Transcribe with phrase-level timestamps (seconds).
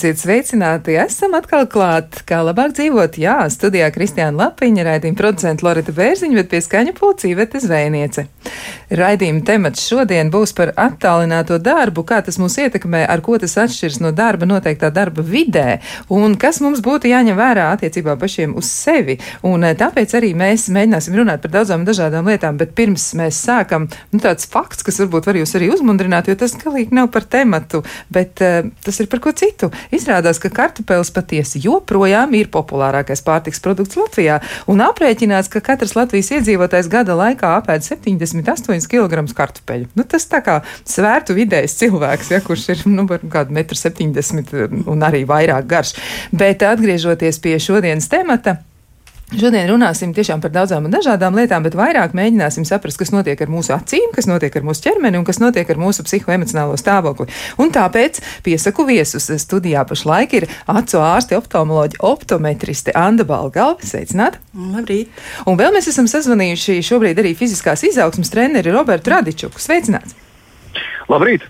[0.00, 0.94] Esiet sveicināti!
[0.96, 3.18] Esam atkal klāt, kā labāk dzīvot.
[3.20, 8.24] Jā, studijā Kristiāna Lapiņa, raidījuma producenta Lorita Bērziņa, bet pie skaņa pulcī Vete Zvejniece.
[8.96, 14.00] Raidījuma temats šodien būs par attālināto darbu, kā tas mūs ietekmē, ar ko tas atšķirs
[14.00, 19.18] no darba noteiktā darba vidē, un kas mums būtu jāņem vērā attiecībā pašiem uz sevi.
[19.44, 23.90] Un eh, tāpēc arī mēs mēģināsim runāt par daudzām dažādām lietām, bet pirms mēs sākam,
[24.14, 27.84] nu tāds fakts, kas varbūt var jūs arī uzmundrināt, jo tas galīgi nav par tematu,
[28.08, 29.68] bet uh, tas ir par ko citu.
[29.94, 34.38] Izrādās, ka kartupeļs patiesi joprojām ir populārākais pārtiks produkts Latvijā,
[34.70, 39.90] un aprēķināts, ka katrs Latvijas iedzīvotājs gada laikā apēd 78 kg kartupeļu.
[39.98, 45.06] Nu, tas tā kā svērtu vidējs cilvēks, ja, kurš ir nu, kādu 1,70 m un
[45.06, 45.96] arī vairāk garš.
[46.30, 48.60] Bet atgriežoties pie šodienas temata.
[49.30, 53.52] Šodien runāsim tiešām par daudzām un dažādām lietām, bet vairāk mēģināsim saprast, kas notiek ar
[53.52, 57.28] mūsu acīm, kas notiek ar mūsu ķermeni un kas notiek ar mūsu psihoemocionālo stāvokli.
[57.62, 63.78] Un tāpēc piesaku viesus studijā pašlaik ir acu ārsti, optomoloģi, optometriste Anda Balgalva.
[63.86, 64.42] Sveicināti!
[64.74, 65.22] Labrīt!
[65.46, 69.62] Un vēl mēs esam sazvanījuši šobrīd arī fiziskās izaugsmas treneri Robertu Radičuku.
[69.62, 70.18] Sveicināts!
[71.06, 71.46] Labrīt!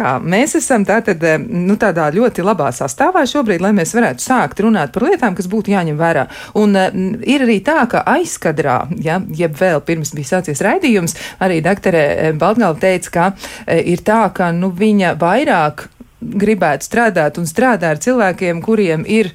[0.00, 4.94] Kā mēs esam tātad, nu, tādā ļoti labā sastāvā šobrīd, lai mēs varētu sākt runāt
[4.94, 6.24] par lietām, kas būtu jāņem vērā.
[6.56, 6.88] Un uh,
[7.28, 12.80] ir arī tā, ka aizkadrā, ja, jeb vēl pirms bija sācies raidījums, arī doktorē Baltgalva
[12.80, 19.04] teica, ka ir tā, ka nu, viņa vairāk gribētu strādāt un strādā ar cilvēkiem, kuriem
[19.08, 19.34] ir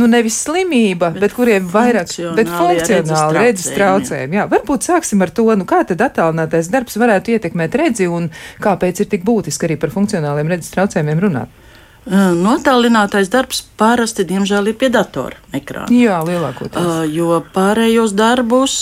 [0.00, 4.40] nu, nevis slimība, bet, bet kuriem vairāk bet funkcionāli redzes traucējumi.
[4.40, 8.30] Jā, varbūt sāksim ar to, nu, kā tad attālinātais darbs varētu ietekmēt redzi un
[8.64, 11.60] kāpēc ir tik būtiski arī par funkcionāliem redzes traucējumiem runāt.
[12.04, 15.88] Notālinātais darbs parasti, diemžēl, ir pie datora ekrāna.
[15.88, 17.08] Jā, lielākoties.
[17.14, 18.74] Jo pārējos darbus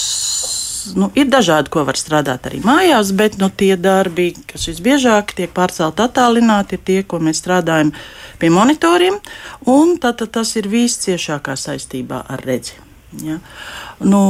[0.98, 5.52] nu, ir dažādi, ko var strādāt arī mājās, bet nu, tie darbi, kas visbiežāk tiek
[5.54, 7.92] pārcelt attālināti, ir tie, ko mēs strādājam
[8.42, 9.18] pie monitoriem,
[9.70, 12.91] un tad, tad tas ir visciešākā saistībā ar redzi.
[13.20, 13.38] Ja?
[13.98, 14.20] Nu,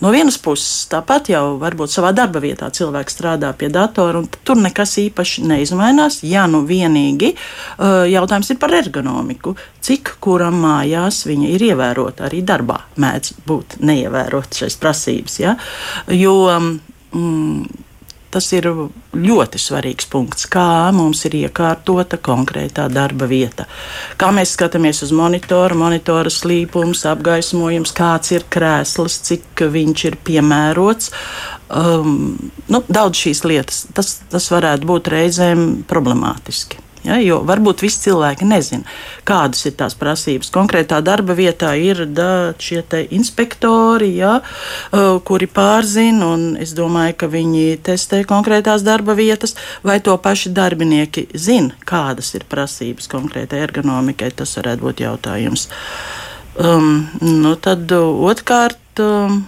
[0.00, 4.58] no vienas puses, tāpat jau varbūt savā darba vietā cilvēks strādā pie datora, un tur
[4.60, 6.20] nekas īpaši neizmainās.
[6.26, 9.54] Ja nu vienīgi uh, jautājums ir par ergonomiku,
[9.86, 15.40] cik kuram mājās viņa ir ievērota arī darbā, mēdz būt neievērot šīs prasības.
[15.44, 15.56] Ja?
[16.10, 16.36] Jo,
[17.14, 17.85] mm,
[18.36, 18.66] Tas ir
[19.16, 23.64] ļoti svarīgs punkts, kā mums ir iekārtota konkrētā darba vieta.
[24.20, 31.14] Kā mēs skatāmies uz monitoru, monitora slīpums, apgaismojums, kāds ir krēsls, cik viņš ir piemērots.
[31.72, 32.36] Um,
[32.68, 36.84] nu, daudz šīs lietas, tas, tas varētu būt reizēm problemātiski.
[37.06, 38.82] Ja, jo varbūt visi cilvēki nezina,
[39.28, 40.50] kādas ir tās prasības.
[40.54, 42.82] Konkrētā darba vietā ir da, šie
[43.14, 44.40] inspektori, ja,
[45.26, 49.54] kuri pārzina, un es domāju, ka viņi testē konkrētās darba vietas,
[49.86, 54.32] vai to paši darbinieki zina, kādas ir prasības konkrētai ergonomikai.
[54.36, 55.68] Tas varētu būt jautājums.
[56.56, 58.82] Um, nu tad otrkārt.
[58.98, 59.44] Um,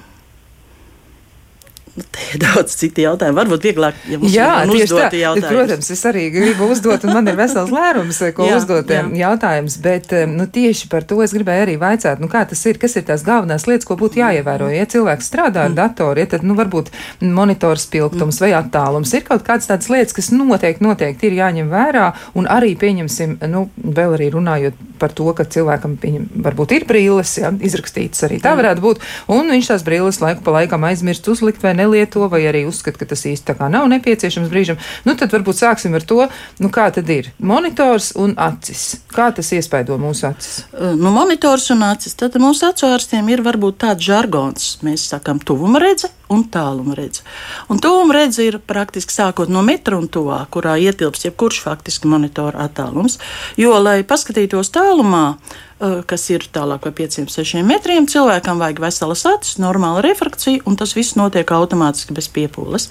[1.99, 3.39] Nu, te ir daudz citu jautājumu.
[3.41, 5.49] Varbūt vieglāk, ja mums Jā, ir uzdoti jautājumi.
[5.57, 9.03] Protams, es arī gribu uzdot, un man ir vesels lērums, ko jā, uzdot jā.
[9.19, 12.95] jautājums, bet nu, tieši par to es gribēju arī vaicāt, nu, kā tas ir, kas
[13.01, 14.71] ir tās galvenās lietas, ko būtu jāievēro.
[14.75, 15.79] Ja cilvēks strādā ar mm.
[15.81, 16.93] datoru, ja, tad, nu, varbūt
[17.25, 18.45] monitors pilgtums mm.
[18.45, 22.75] vai attālums ir kaut kādas tādas lietas, kas noteikti, noteikti ir jāņem vērā, un arī
[22.79, 28.27] pieņemsim, nu, vēl arī runājot par to, ka cilvēkam pieņem, varbūt ir brīles, ja, izrakstītas
[28.27, 29.05] arī tā varētu būt,
[29.35, 33.01] un viņš tās brīles laiku pa laikam aizmirst uzlikt vai ne nelieto, vai arī uzskata,
[33.01, 34.79] ka tas īsti tā kā nav nepieciešams brīžam,
[35.09, 36.29] nu tad varbūt sāksim ar to,
[36.61, 39.01] nu kā tad ir monitors un acis.
[39.15, 40.61] Kā tas iespaido mūsu acis?
[40.77, 42.15] Nu, monitors un acis.
[42.19, 44.77] Tad mūsu acu ārstiem ir varbūt tāds žargons.
[44.87, 47.25] Mēs sakām tuvuma redze un tāluma redze.
[47.69, 52.69] Un tuvuma redze ir praktiski sākot no metra un tuvā, kurā ietilpst jebkurš faktiski monitora
[52.69, 53.19] attālums.
[53.61, 55.39] Jo, lai paskatītos tālumā,
[55.79, 58.09] Eh, kas ir tālāk par 5-6 metriem.
[58.11, 62.89] Cilvēkam vajag veselas acis, normāla refrakcija, un tas viss notiek automātiski bez piepūles.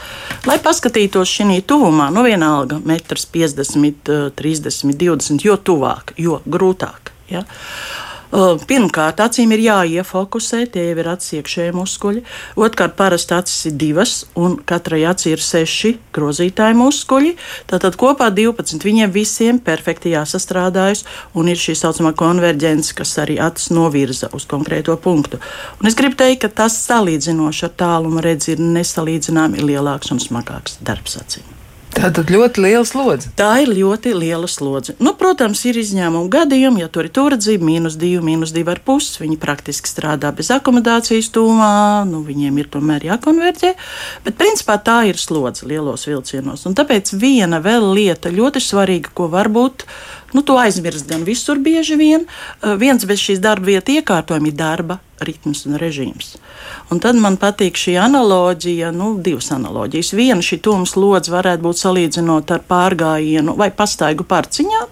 [0.47, 7.11] Lai paskatītos šī tuvumā, nu vienalga, metrs 50, 30, 20, jo tuvāk, jo grūtāk.
[7.27, 7.43] Ja?
[8.27, 12.23] Pirmkārt, acīm ir jāiefokusē, tie jau ir atsiekšēji muskuļi.
[12.59, 17.33] Otrkārt, parasti acis ir divas, un katrai acī ir seši grozītāji muskuļi.
[17.71, 18.83] Tātad kopā 12.
[18.83, 21.05] Viņiem visiem perfekti jāsastrādājas,
[21.39, 25.39] un ir šī saucamā konverģence, kas arī acis novirza uz konkrēto punktu.
[25.79, 30.81] Un es gribu teikt, ka tas salīdzinoši ar tālumu redzi ir nesalīdzināmi lielāks un smagāks
[30.83, 31.57] darbs acīm.
[31.97, 33.31] Tā tad ļoti liela slodze.
[33.39, 34.93] Tā ir ļoti liela slodze.
[35.01, 39.15] Nu, protams, ir izņēmuma gadījumi, ja tur ir turadzība, mīnus 2, mīnus 2,5.
[39.23, 41.71] Viņi praktiski strādā bez akomodācijas tūmā,
[42.05, 43.71] nu, viņiem ir tomēr jākonverģē.
[44.27, 46.67] Bet principā tā ir slodze lielos vilcienos.
[46.69, 49.87] Un tāpēc viena vēl lieta ļoti svarīga, ko varbūt
[50.37, 52.27] nu, to aizmirst gan visur bieži vien.
[52.61, 56.35] Uh, viens bez šīs darba vietas iekārtojuma ir darba ritms un režīms.
[56.93, 60.13] Un tad man patīk šī analoģija, nu, divas analoģijas.
[60.19, 64.85] Viena šī tūmas lodze varētu būt salīdzinot ar pārgājienu vai pastaigu parciņā,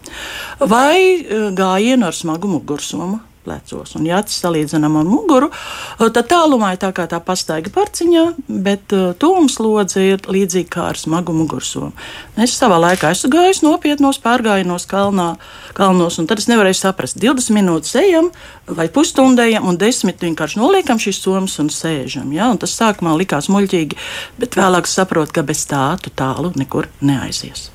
[0.65, 3.95] vai uh, gājienu ar smagu mugursomu plecos.
[3.99, 8.25] Un, ja tas salīdzinām ar muguru, uh, tad tālumā ir tā kā tā pastaiga parciņā,
[8.49, 11.93] bet uh, tūmas lodze ir līdzīga kā ar smagu mugursomu.
[12.41, 15.35] Es savā laikā esmu gājis nopietnos pārgājienos kalnā,
[15.77, 18.31] kalnos, un tad es nevarēju saprast, 20 minūtes ejam
[18.65, 22.31] vai pusstundējam, un 10 vienkārši noliekam šīs somas un sēžam.
[22.33, 22.49] Ja?
[22.51, 23.97] Un tas sākumā likās muļķīgi,
[24.41, 27.69] bet vēlāk saprotu, ka bez tā tu tālu nekur neaizies.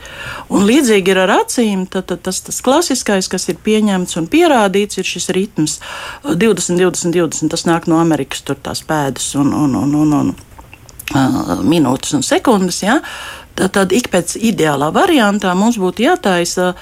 [0.50, 4.98] Un līdzīgi ir ar acīm, tad, tad tas, tas klasiskais, kas ir pieņemts un pierādīts,
[4.98, 5.80] ir šis ritms ritms.
[6.24, 10.32] 20, 20, 20 tas nāk no Amerikas, tur tās pēdas un, un, un, un, un
[11.14, 12.82] uh, minūtes un sekundes.
[12.82, 13.00] Ja?
[13.54, 16.74] Tad, ik pēc ideālā variantā mums būtu jātaisa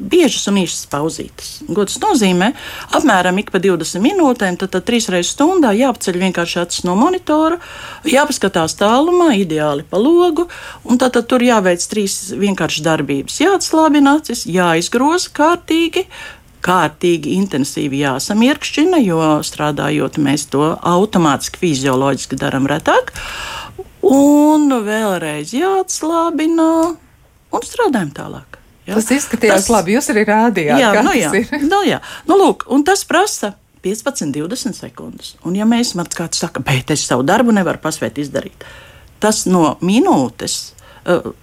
[0.00, 1.50] biežas un īsas pauzītes.
[1.68, 2.48] Tas nozīmē?
[2.96, 7.58] Apmēram ik pa 20 minūtēm, tad, tad trīs reizes stundā jāapceļ vienkārši acis no monitora,
[8.08, 10.48] jāpaskatās tālumā, ideāli pa logu,
[10.88, 13.38] un tad, tad tur jāveic trīs vienkāršas darbības.
[13.44, 16.06] Jāatslābina acis, jāizgroza kārtīgi,
[16.66, 23.12] kārtīgi intensīvi jāsamirkšķina, jo strādājot mēs to automātiski, fizioloģiski darām retāk.
[24.06, 26.68] Un vēlreiz jāatslābina
[27.54, 28.60] un strādājam tālāk.
[28.86, 28.94] Ja?
[28.94, 29.96] Tas izskatījās tas, labi.
[29.96, 31.30] Jūs arī rādījāt, jā, nu, jā,
[31.66, 32.00] nu, jā.
[32.28, 35.34] Nu, lūk, un tas prasa 15, 20 sekundes.
[35.46, 38.66] Un, ja mēs man kāds saka, bet es savu darbu nevaru paspēt izdarīt,
[39.22, 40.60] tas no minūtes.
[41.06, 41.34] Uh,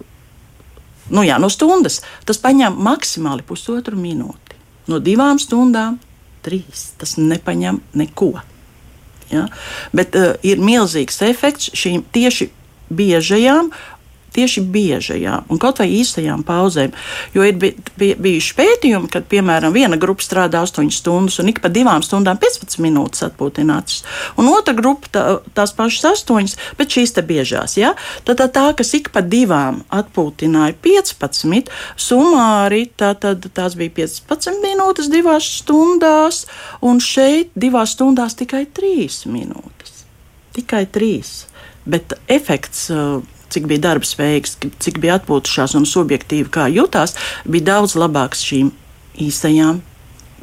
[1.12, 4.43] Nu jā, no stundas tas paņem maksimāli pusotru minūti.
[4.90, 5.98] No divām stundām
[6.44, 6.90] trīs.
[7.00, 8.34] Tas nepaņem neko.
[9.32, 9.46] Ja?
[9.96, 12.50] Bet uh, ir milzīgs efekts šīm tieši
[12.94, 13.70] biežajām
[14.34, 16.94] tieši biežajām un kaut vai īstajām pauzēm.
[17.34, 17.58] Jo ir
[17.98, 22.82] bijuši pētījumi, kad, piemēram, viena grupa strādā 8 stundas un ik pa divām stundām 15
[22.84, 24.02] minūtes atpūtināts,
[24.40, 25.24] un otra grupa tā,
[25.56, 27.76] tās pašas 8, bet šīs te biežās.
[27.80, 27.94] Ja?
[28.26, 34.62] Tad tā, tā, kas ik pa divām atpūtināja 15, sumāri tā, tad, tās bija 15
[34.64, 36.44] minūtes divās stundās,
[36.84, 40.04] un šeit divās stundās tikai 3 minūtes.
[40.54, 41.34] Tikai 3.
[41.90, 43.20] Bet efekts uh,
[43.54, 47.16] cik bija darbs veiks, cik bija atpūtušās un subjektīvi kā jutās,
[47.46, 48.72] bija daudz labāks šīm
[49.24, 49.80] īsajām,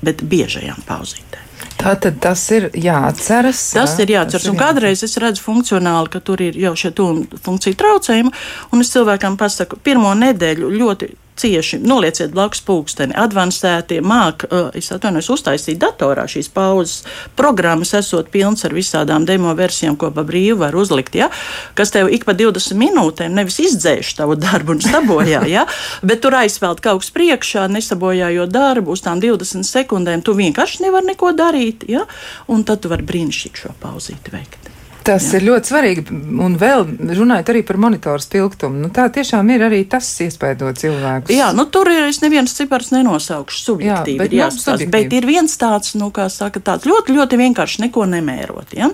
[0.06, 1.48] bet biežajām pauzītēm.
[1.82, 3.62] Tā tad tas ir jāatceras.
[3.74, 4.44] Tas jā, ir jāatceras.
[4.44, 8.34] Tas ir un kādreiz es redzu funkcionāli, ka tur ir jau šie funkciju traucējumi,
[8.72, 11.10] un es cilvēkam pasaku, pirmo nedēļu ļoti
[11.42, 13.16] cieši nolieciet blakus pulksteni.
[13.18, 14.46] Advancētie māk,
[14.78, 17.02] es atvainojos, uztaisīt datorā šīs pauzes.
[17.40, 21.32] Programmas esot pilns ar visādām demo versijām, ko pa brīvu var uzlikt, ja?
[21.78, 25.66] kas tev ik pa 20 minūtēm nevis izdzēš tavu darbu un sabojā, ja?
[26.06, 30.26] bet tur aizpeld kaut kas priekšā, nesabojājot darbu uz tām 20 sekundēm.
[30.26, 32.06] Tu vienkārši nevari neko darīt, ja?
[32.52, 34.71] un tad tu vari brīnišķīgi šo pauzīti veikt.
[35.06, 35.40] Tas Jā.
[35.40, 36.04] ir ļoti svarīgi.
[36.46, 36.86] Un vēl
[37.18, 38.78] runājot arī par monitoru spilgtumu.
[38.84, 41.34] Nu, tā tiešām ir arī tas iespējot cilvēkus.
[41.34, 44.18] Jā, nu, tur ir es neviens cipars nenosaukšu subjektīvi.
[44.18, 44.92] Jā, bet, ir nu, subjektīvi.
[44.94, 48.78] bet ir viens tāds, nu, kā saka, tāds ļoti, ļoti vienkārši neko nemērot.
[48.78, 48.92] Ja?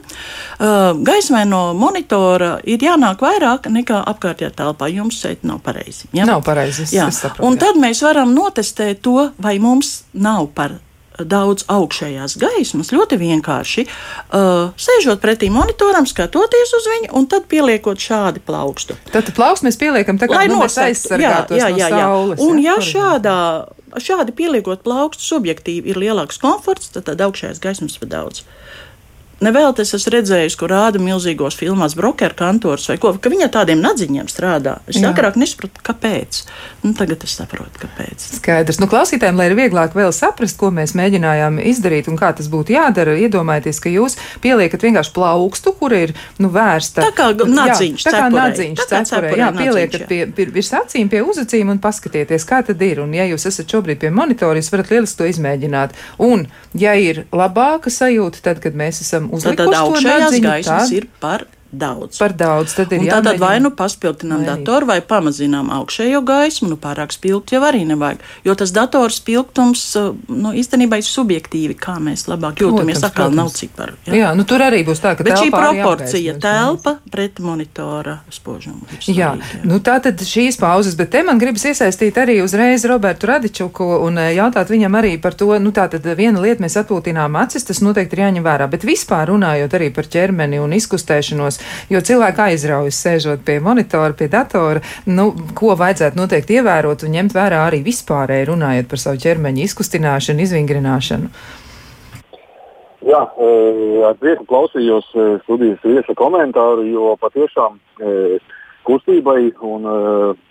[0.57, 4.91] Uh, gaismai no monitora ir jānāk vairāk nekā apkārtējā telpā.
[4.93, 6.07] Jums šeit nav pareizi.
[6.15, 6.27] Ja?
[6.29, 6.87] Nav pareizi.
[6.95, 7.65] Jā, saprotu, un jā.
[7.67, 10.79] tad mēs varam notestēt to, vai mums nav par
[11.19, 18.01] daudz augšējās gaismas, ļoti vienkārši uh, sēžot pretī monitoram, skatoties uz viņu un tad pieliekot
[18.01, 18.97] šādi plaukstu.
[19.13, 22.43] Tad plaukstu mēs pieliekam tā kā nu, aizsargātos jā, jā, jā, no saules.
[22.45, 23.39] Un ja, ja šādā,
[24.03, 28.45] šādi pieliekot plaukstu subjektīvi ir lielāks komforts, tad, tad augšējās gaismas pa daudz.
[29.37, 33.83] Nevēl es esmu redzējis, kur rāda milzīgos filmās brokeru kantors vai ko, ka viņa tādiem
[33.83, 34.79] nadziņiem strādā.
[34.89, 35.11] Es Jā.
[35.11, 36.39] agrāk nesapratu, kāpēc.
[36.81, 38.25] Nu, tagad es saprotu, kāpēc.
[38.39, 38.79] Skaidrs.
[38.81, 42.73] Nu, klausītājiem, lai ir vieglāk vēl saprast, ko mēs mēģinājām izdarīt un kā tas būtu
[42.73, 47.05] jādara, iedomājieties, ka jūs pieliekat vienkārši plaukstu, kur ir nu, vērsta.
[47.05, 49.35] Tā kā nadziņš, jā, tā kā nadziņš, cepurē.
[49.37, 53.03] Jā, pieliekat pie, pie, virs acīm, pie uzacīm un paskatieties, kā tad ir.
[53.05, 55.93] Un, ja jūs esat šobrīd pie monitora, jūs varat lieliski to izmēģināt.
[56.25, 60.97] Un, ja ir labāka sajūta, tad, kad mēs esam uzlikuši tad, tad augšējās gaismas tad...
[60.97, 62.17] ir par daudz.
[62.19, 62.75] Par daudz.
[62.77, 63.17] Tad ir jāmēģina.
[63.17, 64.63] Tātad vai nu paspildinām mainīt.
[64.63, 68.23] datoru vai pamazinām augšējo gaismu, nu pārāk spilgt jau arī nevajag.
[68.47, 69.83] Jo tas dators spilgtums,
[70.27, 72.97] nu, īstenībā ir subjektīvi, kā mēs labāk jūtamies.
[72.97, 73.37] Protams, atkal protams.
[73.41, 73.97] nav ciparu.
[74.07, 74.15] Jā?
[74.21, 78.87] jā, nu tur arī būs tā, ka Bet šī proporcija telpa pret monitora spožumu.
[79.07, 79.61] Jā, jā.
[79.67, 84.19] Nu, tā tad šīs pauzes, bet te man gribas iesaistīt arī uzreiz Robertu Radičuku un
[84.21, 87.81] e, jautāt viņam arī par to, nu tā tad viena lieta mēs atpūtinām acis, tas
[87.83, 91.56] noteikti ir jāņem vērā, bet vispār runājot arī par ķermeni un izkustēšanos,
[91.93, 97.37] jo cilvēki aizraujas sēžot pie monitora, pie datora, nu, ko vajadzētu noteikti ievērot un ņemt
[97.37, 101.31] vērā arī vispārēji runājot par savu ķermeņa izkustināšanu, izvingrināšanu.
[103.07, 103.49] Jā, e,
[104.09, 107.79] ar prieku klausījos e, studijas viesa komentāru, jo patiešām
[108.87, 109.87] kustībai un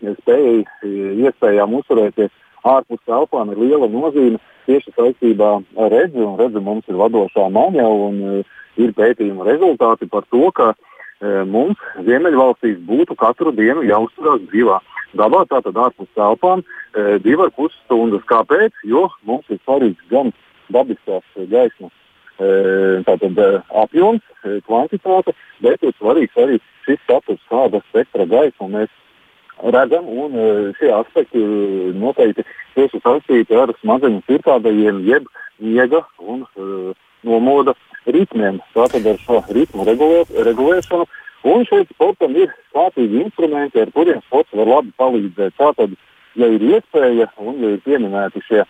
[0.02, 0.64] spējai,
[1.24, 2.32] iespējām uzturēties
[2.66, 5.52] ārpus telpām ir liela nozīme tieši saistībā
[5.84, 6.24] ar redzi.
[6.40, 8.18] Redzi mums ir vadošā maņa un
[8.76, 14.80] ir pētījuma rezultāti par to, ka E, mums Ziemeļvalstīs būtu katru dienu jāuzturās brīvā
[15.16, 18.24] dabā, tātad ārpus telpām, e, divas pus stundas.
[18.28, 18.72] Kāpēc?
[18.84, 20.32] Jo mums ir svarīgs gan
[20.74, 21.92] dabiskās gaismas
[22.38, 23.40] e, tātad,
[23.84, 24.22] apjoms,
[24.66, 25.32] kvantitāte,
[25.64, 28.92] bet ir svarīgs arī šis status, kāda spektra gaismu mēs
[29.72, 30.04] redzam,
[30.76, 31.40] šie aspekti
[31.96, 32.44] noteikti
[32.76, 35.30] tieši saistīti ar smadzeņu cirkādajiem, jeb
[35.64, 36.44] miega un
[37.24, 37.72] nomoda
[38.06, 41.06] ritmiem, tātad ar šo ritmu regulē, regulēšanu.
[41.46, 45.54] Un šeit sportam ir kārtīgi instrumenti, ar kuriem sports var labi palīdzēt.
[45.60, 45.92] Tātad,
[46.34, 48.66] ja ir iespēja un ja ir pieminēti šie e,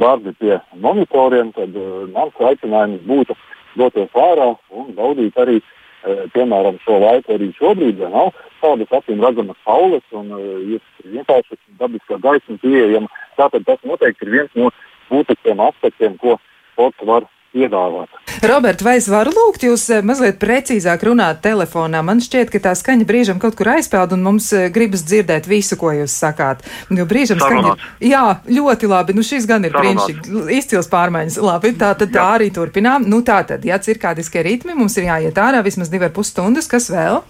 [0.00, 3.36] darbi pie monitoriem, tad e, mans aicinājums būtu
[3.76, 9.20] doties ārā un baudīt arī, e, piemēram, šo laiku arī šobrīd, ja nav tādas acīm
[9.24, 10.40] redzamas saules un e,
[10.76, 13.12] ir vienkārši dabiskā gaisma pieejama.
[13.36, 14.72] Tātad tas noteikti ir viens no
[15.10, 16.38] būtiskiem aspektiem, ko
[16.72, 18.10] sports var piedāvāt.
[18.46, 22.02] Robert, vai es varu lūgt jūs eh, mazliet precīzāk runāt telefonā?
[22.06, 25.78] Man šķiet, ka tā skaņa brīžam kaut kur aizpeld un mums eh, gribas dzirdēt visu,
[25.80, 26.62] ko jūs sakāt.
[26.94, 27.74] Jo brīžam skaņa.
[28.06, 29.16] Jā, ļoti labi.
[29.18, 30.46] Nu, šis gan ir brīnišķīgi.
[30.56, 31.40] Izcils pārmaiņas.
[31.44, 33.04] Labi, tā tad tā arī turpinām.
[33.10, 36.70] Nu, tā tad, ja cirkādiskie ritmi, mums ir jāiet ārā vismaz divi ar pus stundas.
[36.70, 37.20] Kas vēl?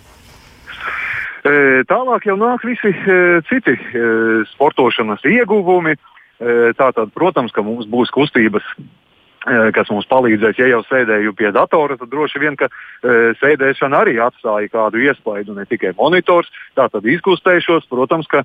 [1.40, 1.52] E,
[1.88, 4.06] tālāk jau nāk visi e, citi e,
[4.54, 5.96] sportošanas ieguvumi.
[6.40, 8.64] Tātad, protams, ka mums būs kustības
[9.46, 10.58] kas mums palīdzēs.
[10.60, 15.54] Ja jau sēdēju pie datora, tad droši vien, ka e, sēdēšana arī atstāja kādu iespaidu,
[15.56, 16.50] ne tikai monitors.
[16.76, 18.42] Tā tad izkustēšos, protams, ka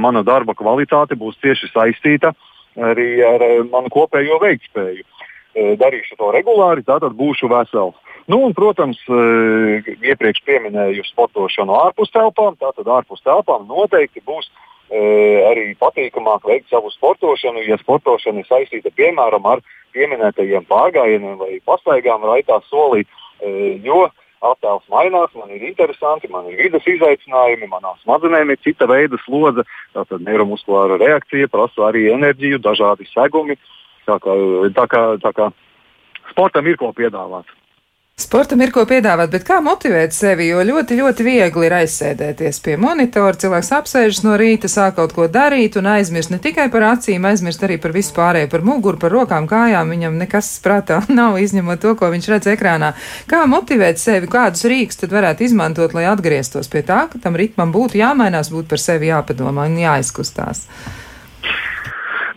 [0.00, 2.32] mana darba kvalitāte būs cieši saistīta
[2.80, 5.04] arī ar e, manu kopējo veiktspēju.
[5.52, 7.98] E, darīšu to regulāri, tātad būšu vesels.
[8.30, 12.56] Nu, un, protams, e, iepriekš minēju sportošanu ārpus telpām.
[12.60, 14.48] Tātad ārpus telpām noteikti būs
[14.92, 19.62] arī patīkamāk veikt savu sportošanu, ja sportošana ir saistīta piemēram ar
[19.96, 23.06] pieminētajiem pārgājieniem vai pastaigām raitā solī,
[23.84, 24.04] jo
[24.42, 29.64] attēls mainās, man ir interesanti, man ir vidas izaicinājumi, manām smadzenēm ir cita veida slodze,
[29.94, 33.56] tātad neiromuskulāra reakcija prasa arī enerģiju, dažādi segumi.
[34.02, 34.34] Tā kā,
[34.74, 35.50] tā kā, tā kā
[36.32, 37.46] sportam ir ko piedāvāt.
[38.22, 40.44] Sportam ir ko piedāvāt, bet kā motivēt sevi?
[40.46, 43.34] Jo ļoti, ļoti viegli ir aizsēdēties pie monitora.
[43.34, 47.64] Cilvēks apsēžas no rīta, sāk kaut ko darīt un aizmirst ne tikai par acīm, aizmirst
[47.66, 49.90] arī par visu pārējo, par muguru, par rokām, kājām.
[49.96, 52.92] Viņam nekas prātā nav, izņemot to, ko viņš redz ekrānā.
[53.30, 57.74] Kā motivēt sevi, kādus rīks tad varētu izmantot, lai atgrieztos pie tā, ka tam ritmam
[57.74, 60.68] būtu jāmainās, būtu par sevi jāpadomā un jāizkustās?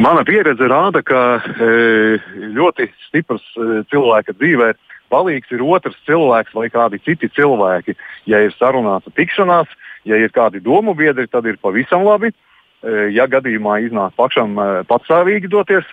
[0.01, 2.17] Mana pieredze rāda, ka e,
[2.57, 4.73] ļoti stiprs e, cilvēka dzīvē
[5.13, 7.95] palīgs ir otrs cilvēks vai kādi citi cilvēki.
[8.29, 9.69] Ja ir sarunāta tikšanās,
[10.05, 12.31] ja ir kādi domu biedri, tad ir pavisam labi.
[12.31, 15.85] E, ja gadījumā iznāk pašam e, patstāvīgi doties,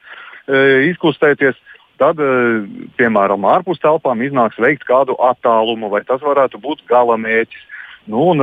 [0.46, 1.58] e, izkustēties,
[2.00, 2.18] tad,
[2.98, 7.68] piemēram, ārpus telpām iznāks veikt kādu attālumu, vai tas varētu būt gala mērķis.
[8.10, 8.42] Nu, un,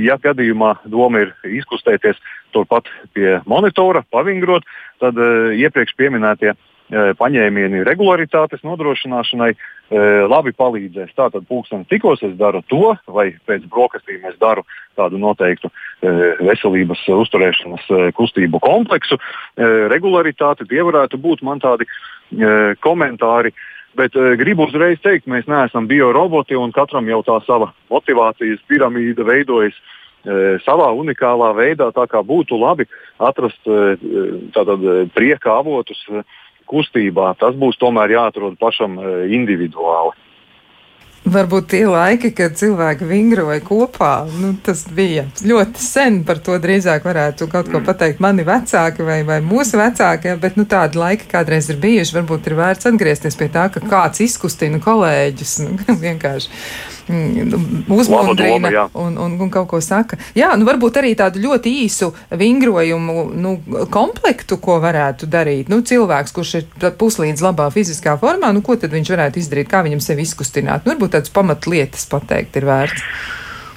[0.00, 2.16] ja gadījumā doma ir izkustēties
[2.56, 4.64] turpat pie monitora, pavingrot,
[5.02, 6.54] tad iepriekš minētie
[6.90, 9.52] paņēmieni regularitātes nodrošināšanai
[10.30, 11.14] labi palīdzēs.
[11.18, 14.62] Tātad pulkstenis tikos es daru to, vai pēc brokastīm es daru
[14.98, 15.70] tādu noteiktu
[16.46, 19.18] veselības uzturēšanas kustību kompleksu.
[19.92, 21.88] Regularitāte tie varētu būt man tādi
[22.82, 23.54] komentāri.
[23.96, 29.78] Bet gribu uzreiz teikt, mēs neesam bioroboti un katram jau tā sava motivācijas piramīda veidojas
[30.66, 31.88] savā unikālā veidā.
[31.96, 32.84] Tā kā būtu labi
[33.22, 33.62] atrast
[34.52, 36.02] tātad, prieka avotus
[36.68, 37.32] kustībā.
[37.40, 40.14] Tas būs tomēr jāatrod pašam e, individuāli.
[41.26, 46.20] Varbūt tie laiki, kad cilvēki vingroja kopā, nu, tas bija ļoti sen.
[46.26, 50.68] Par to drīzāk varētu kaut ko pateikt mani vecāki vai, vai mūsu vecāki, bet nu,
[50.70, 52.14] tādi laiki kādreiz ir bijuši.
[52.20, 55.56] Varbūt ir vērts atgriezties pie tā, ka kāds izkustina kolēģus.
[55.66, 60.18] Nu, vienkārši mm, uzmundrina doma, un, un, un kaut ko saka.
[60.36, 63.54] Jā, nu varbūt arī tādu ļoti īsu vingrojumu nu,
[63.94, 65.70] komplektu, ko varētu darīt.
[65.72, 69.84] Nu, cilvēks, kurš ir puslīdz labā fiziskā formā, nu, ko tad viņš varētu izdarīt, kā
[69.86, 70.86] viņam sevi izkustināt?
[70.86, 73.06] Nu, varbūt tādas pamatlietas pateikt ir vērts.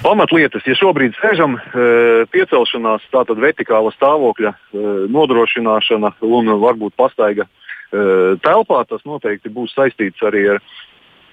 [0.00, 1.88] Pamatlietas, ja šobrīd sēžam, e,
[2.32, 10.24] piecelšanās, tātad vertikāla stāvokļa e, nodrošināšana un varbūt pastaiga e, telpā, tas noteikti būs saistīts
[10.24, 10.62] arī ar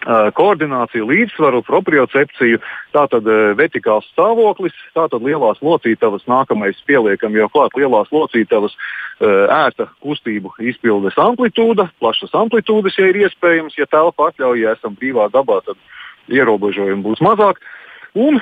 [0.08, 2.62] koordināciju, līdzsvaru, propriocepciju.
[2.96, 3.28] Tātad
[3.60, 8.78] vertikāls stāvoklis, tātad lielās locītavas, nākamais pieliekam jau klāt lielās locītavas,
[9.20, 15.28] ērta kustību izpildes amplitūda, plašas amplitūdas, ja ir iespējams, ja telpa atļauj, ja esam brīvā
[15.34, 15.76] dabā, tad
[16.32, 17.60] ierobežojumi būs mazāk.
[18.18, 18.40] Un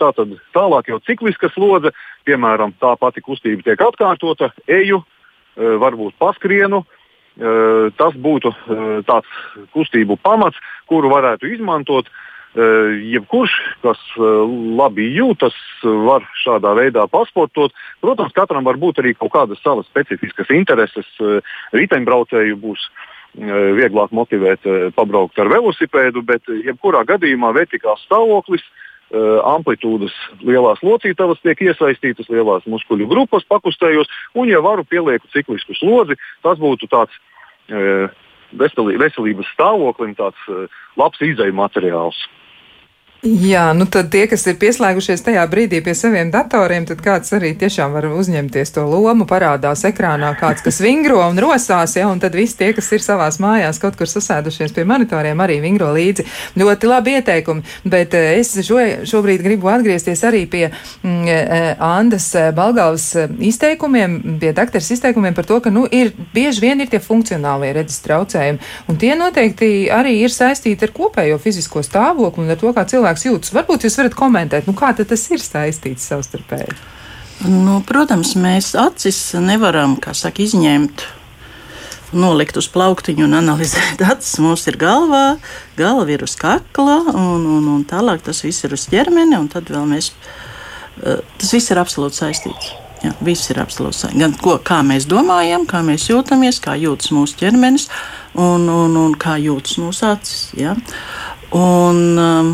[0.00, 1.94] tātad tālāk jau cikliska slodze,
[2.28, 5.00] piemēram, tā pati kustība tiek atkārtota, eju,
[5.56, 6.82] varbūt paskrienu,
[7.38, 8.52] tas būtu
[9.06, 9.28] tāds
[9.74, 10.58] kustību pamats,
[10.90, 12.08] kuru varētu izmantot.
[12.58, 13.52] Jebkurš,
[13.84, 15.54] kas labi jūtas,
[15.84, 17.74] var šādā veidā pasportot.
[18.02, 21.06] Protams, katram var būt arī kaut kādas savas specifiskas intereses.
[21.76, 22.88] Riteņbraucēju būs
[23.78, 24.64] vieglāk motivēt
[24.96, 28.64] pabraukt ar velosipēdu, bet jebkurā gadījumā vertikāls stāvoklis
[29.08, 30.12] amplitūdas
[30.44, 36.60] lielās locītavas tiek iesaistītas, lielās muskuļu grupas pakustējos, un, ja varu, pielieku ciklisku slodzi, tas
[36.60, 37.14] būtu tāds
[38.52, 42.20] veselības stāvoklim tāds labs izēju materiāls.
[43.26, 47.48] Jā, nu tad tie, kas ir pieslēgušies tajā brīdī pie saviem datoriem, tad kāds arī
[47.58, 52.36] tiešām var uzņemties to lomu, parādās ekrānā kāds, kas vingro un rosās, ja, un tad
[52.38, 56.28] visi tie, kas ir savās mājās kaut kur sasēdušies pie monitoriem, arī vingro līdzi.
[56.62, 58.78] Ļoti labi ieteikumi, bet eh, es šo,
[59.10, 63.08] šobrīd gribu atgriezties arī pie mm, eh, Andas eh, Balgavas
[63.50, 67.98] izteikumiem, pie dakteres izteikumiem par to, ka, nu, ir bieži vien ir tie funkcionālie redzes
[68.06, 72.86] traucējumi, un tie noteikti arī ir saistīti ar kopējo fizisko stāvokli un ar to, kā
[72.86, 73.52] cilvēks cilvēks jūtas.
[73.56, 76.76] Varbūt jūs varat komentēt, nu, kā tas ir saistīts savstarpēji.
[77.48, 81.04] Nu, protams, mēs acis nevaram saka, izņemt
[82.12, 84.38] nolikt uz plauktiņu un analizēt acis.
[84.42, 85.38] Mums ir galvā,
[85.78, 89.70] galva ir uz kakla, un, un, un tālāk tas viss ir uz ķermeni, un tad
[89.70, 90.12] vēl mēs.
[91.04, 92.72] Eh, tas viss ir absolūti saistīts.
[93.04, 94.20] Jā, viss ir absolūti saistīts.
[94.24, 97.86] Gan ko, kā mēs domājam, kā mēs jūtamies, kā jūtas mūsu ķermenis
[98.34, 100.48] un, un, un kā jūtas mūsu acis.
[100.58, 100.74] Jā.
[101.54, 102.50] Un, um,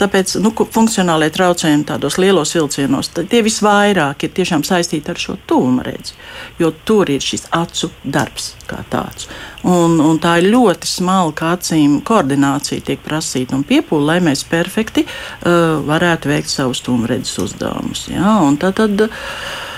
[0.00, 5.84] Tāpēc nu, funkcionālie traucējumi tādos lielos vilcienos, tie visvairāk ir tiešām saistīti ar šo tuvuma
[5.84, 6.14] redzi.
[6.60, 9.28] Jo tur ir šis acu darbs kā tāds.
[9.68, 15.04] Un, un tā ir ļoti smalka acīm koordinācija, tiek prasīta un piepūle, lai mēs perfekti
[15.04, 18.06] uh, varētu veikt savus tuvuma redzes uzdevumus.
[18.08, 18.38] Ja?
[18.46, 19.68] Un tad, tad, uh,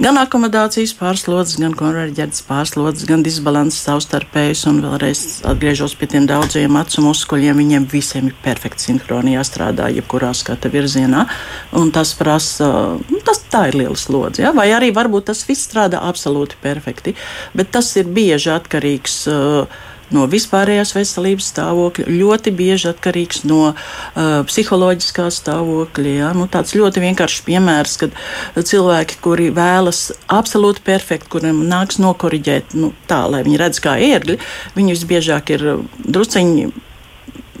[0.00, 6.78] Gan akomodācijas pārslodzes, gan konverģētas pārslodzes, gan disbalanss savstarpējas, un vēlreiz atgriežos pie tiem daudziem
[6.80, 7.60] acu muskuļiem.
[7.60, 11.26] Viņiem visiem ir perfekti sinhronijā strādā, jebkurā skata virzienā.
[11.76, 14.46] Un tas prasa, nu, tas tā ir liela slodze.
[14.46, 14.54] Ja?
[14.56, 17.12] Vai arī varbūt tas viss strādā absolūti perfekti,
[17.52, 19.80] bet tas ir bieži atkarīgs uh,
[20.14, 26.14] no vispārējās veselības stāvokļa, ļoti bieži atkarīgs no uh, psiholoģiskā stāvokļa.
[26.18, 26.32] Ja?
[26.36, 28.20] Nu, tāds ļoti vienkāršs piemērs, kad
[28.56, 34.38] cilvēki, kuri vēlas absolūti perfekti, kuriem nāks nokoriģēt nu, tā, lai viņi redz kā ērgļi,
[34.76, 35.66] viņi visbiežāk ir
[36.06, 36.70] drusciņi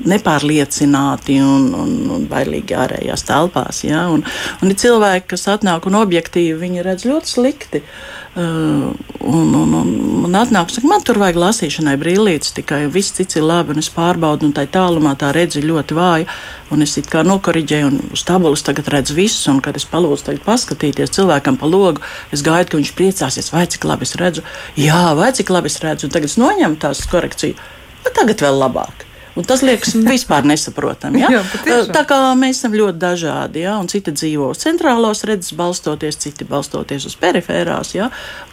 [0.08, 3.82] nepārliecināti un, un, un bailīgi ārējās telpās.
[3.86, 4.06] Ja?
[4.12, 4.24] Un,
[4.60, 7.84] un ir cilvēki, kas atnāk un objektīvi viņi redz ļoti slikti.
[8.30, 8.92] Uh,
[9.26, 9.88] un, un, un
[10.22, 13.90] man atnāk, saka, man tur vajag lasīšanai brīvlītes, tikai viss cits ir labi, un es
[13.90, 16.28] pārbaudu, un tā tālumā tā redzi ļoti vāja.
[16.70, 20.38] Un es it kā nokoriģēju, un uz tabulas tagad redzu visu, un kad es palūdzu
[20.46, 24.46] paskatīties cilvēkam pa logu, es gaidu, ka viņš priecāsies, vai cik labi es redzu.
[24.78, 27.58] Jā, vai cik labi es redzu, un tagad es noņemu tās korekciju.
[28.04, 29.09] Nu, tagad vēl labāk.
[29.38, 31.22] Un tas liekas vispār nesaprotami.
[31.22, 31.42] Ja?
[31.66, 33.78] Jā, tā kā mēs esam ļoti dažādi, ja?
[33.80, 37.94] un citi dzīvo centrālās redzes, balstoties, citi balstoties uz perifērās.
[37.96, 38.10] Ja?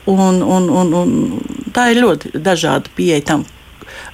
[0.07, 3.45] Un, un, un, un tā ir ļoti dažāda pieeja tam,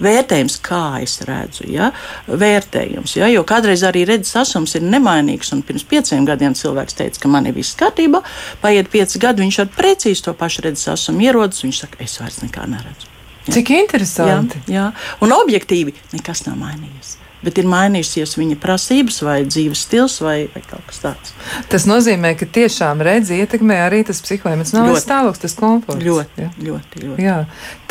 [0.03, 1.91] vērtējums, kā es redzu, ja?
[2.27, 3.17] vērtējums.
[3.19, 3.29] Ja?
[3.31, 7.49] Jo kādreiz arī redzes asums ir nemainīgs, un pirms pieciem gadiem cilvēks teica, ka man
[7.49, 8.23] ir viss kārtībā.
[8.63, 12.43] Paiet pieci gadi, viņš ar precīzi to pašu redzes asumu ierodas, viņš saka, es vairs
[12.45, 13.12] nekā neredzu.
[13.51, 14.61] Cik interesanti.
[14.67, 15.17] Jā, jā.
[15.25, 17.17] Un objektīvi nekas nav mainījies.
[17.43, 21.33] Bet ir mainījusies viņa prasības, vai dzīves stils, vai, vai kaut kas tāds.
[21.71, 26.03] Tas nozīmē, ka tiešām redzi ietekmē arī tas psihoemocionālais stāvoklis, tas komforts.
[26.03, 26.51] Ļoti, ja?
[26.69, 27.25] ļoti, ļoti.
[27.25, 27.37] Jā,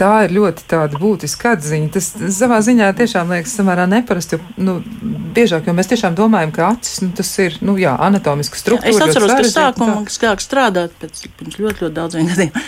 [0.01, 1.91] tā ir ļoti tāda būtiska atziņa.
[1.97, 4.79] Tas savā ziņā tiešām liekas samērā neparasti, jo, nu,
[5.37, 8.93] biežāk, jo mēs tiešām domājam, ka acis, nu, tas ir, nu, jā, anatomiska struktūra.
[8.93, 12.63] Jā, es atceros, ka sākumā, kad sāk strādāt pēc, pirms ļoti, ļoti daudziem gadiem,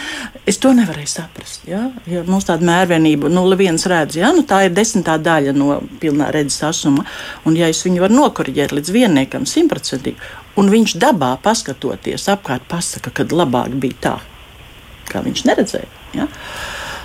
[0.49, 4.65] es to nevarēju saprast, jā, ja mums tāda mērvienība, nu, viens redz, jā, nu, tā
[4.69, 7.07] ir desmitā daļa no pilnā redzes asuma,
[7.47, 10.19] un ja es viņu varu nokoriģēt līdz vienniekam simtprocentīgi,
[10.61, 14.17] un viņš dabā paskatoties apkārt pasaka, kad labāk bija tā,
[15.11, 15.93] kā viņš neredzēja.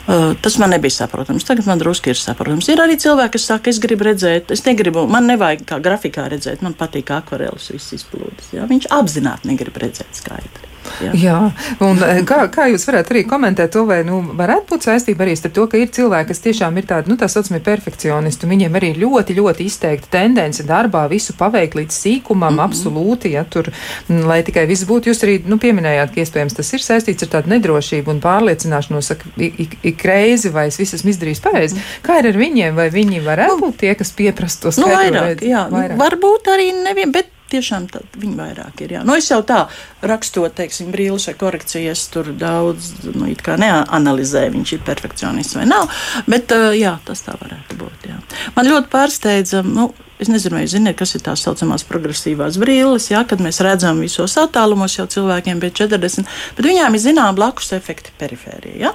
[0.09, 1.43] Uh, tas man nebija saprotams.
[1.45, 2.65] Tagad man drusku ir saprotams.
[2.71, 6.63] Ir arī cilvēki, kas saka, es gribu redzēt, es negribu, man nevajag kā grafikā redzēt,
[6.65, 8.49] man patīk akvareles, viss izplūdes.
[8.55, 8.65] Ja?
[8.69, 10.71] Viņš apzināti negrib redzēt skaidri.
[11.03, 11.37] Jā, jā.
[11.85, 15.35] un eh, kā, kā jūs varētu arī komentēt to, vai nu, varētu būt saistība arī
[15.37, 18.77] ar to, ka ir cilvēki, kas tiešām ir tādi, nu, tā saucamie perfekcionisti, un viņiem
[18.79, 22.65] arī ļoti, ļoti izteikti tendence darbā visu paveikt līdz sīkumam, mm -hmm.
[22.67, 23.71] absolūti, ja tur,
[24.09, 25.11] lai tikai viss būtu.
[25.11, 29.33] Jūs arī, nu, pieminējāt, ka iespējams tas ir saistīts ar tādu nedrošību un pārliecināšanos, ka
[29.37, 31.75] ik, ik reizi vai es visu esmu izdarījis pareizi.
[31.75, 32.05] Mm -hmm.
[32.07, 35.13] Kā ir ar viņiem, vai viņi varētu nu, būt tie, kas pieprasa to skaidru?
[35.13, 35.97] Nu, vairāk, jā, vairāk.
[35.97, 37.87] varbūt arī nevien, bet tiešām
[38.19, 38.95] viņi vairāk ir.
[38.97, 39.05] Jā.
[39.07, 39.63] Nu, es jau tā
[40.05, 45.89] rakstot, teiksim, brīvs vai korekcijas, tur daudz nu, neanalizēju, viņš ir perfekcionists vai nav.
[46.29, 48.09] Bet jā, tas tā varētu būt.
[48.09, 48.19] Jā.
[48.57, 49.63] Man ļoti pārsteidza.
[49.65, 54.01] Nu, Es nezinu, vai zināt, kas ir tās saucamās progresīvās brilles, ja, kad mēs redzam
[54.03, 56.27] visos attālumos jau cilvēkiem pie 40,
[56.57, 58.75] bet viņām ir zinām blakus efekti perifērijā.
[58.81, 58.91] Ja.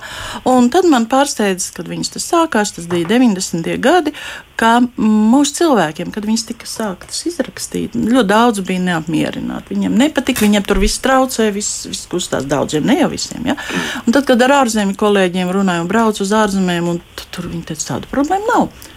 [0.51, 3.73] Un tad man pārsteidz, kad viņas tas sākās, tas bija 90.
[3.81, 4.13] gadi,
[4.61, 9.73] kā mūsu cilvēkiem, kad viņas tika sāktas izrakstīt, ļoti daudz bija neapmierināti.
[9.73, 13.49] Viņiem nepatika, viņiem tur viss traucē, viss, viss kustās daudziem, ne jau visiem.
[13.49, 13.57] Ja.
[14.05, 17.01] Un tad, kad ar ārzemju kolēģiem runāju un braucu uz ārzemēm, un
[17.33, 18.93] tur viņi teica, tāda problēma nav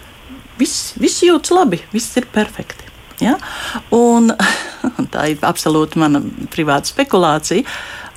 [0.58, 2.86] viss, viss jūtas labi, viss ir perfekti.
[3.22, 3.36] Ja?
[3.94, 4.30] Un,
[5.12, 7.66] tā ir absolūti mana privāta spekulācija.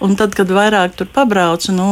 [0.02, 1.88] Un tad, kad vairāk tur pabrauc, nu,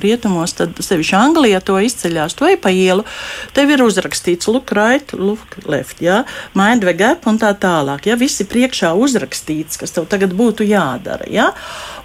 [0.00, 3.04] rietumos, tad sevišķi Anglijā to izceļās, to ej pa ielu,
[3.56, 6.22] tev ir uzrakstīts look right, look left, ja,
[6.56, 8.06] mind the gap un tā tālāk.
[8.08, 11.26] Ja, visi priekšā uzrakstīts, kas tev tagad būtu jādara.
[11.30, 11.50] Ja,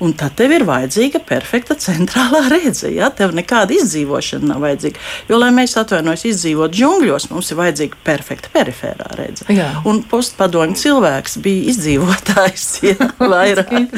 [0.03, 2.89] un tad tev ir vajadzīga perfekta centrālā redze.
[2.91, 5.01] Ja, tev nekāda izdzīvošana nav vajadzīga.
[5.29, 9.47] Jo, lai mēs atvainojamies izdzīvot džungļos, mums ir vajadzīga perfekta perifērā redze.
[9.53, 9.69] Jā.
[9.87, 12.67] Un postpadoņu cilvēks bija izdzīvotājs.
[12.81, 13.93] Ja, vairāk.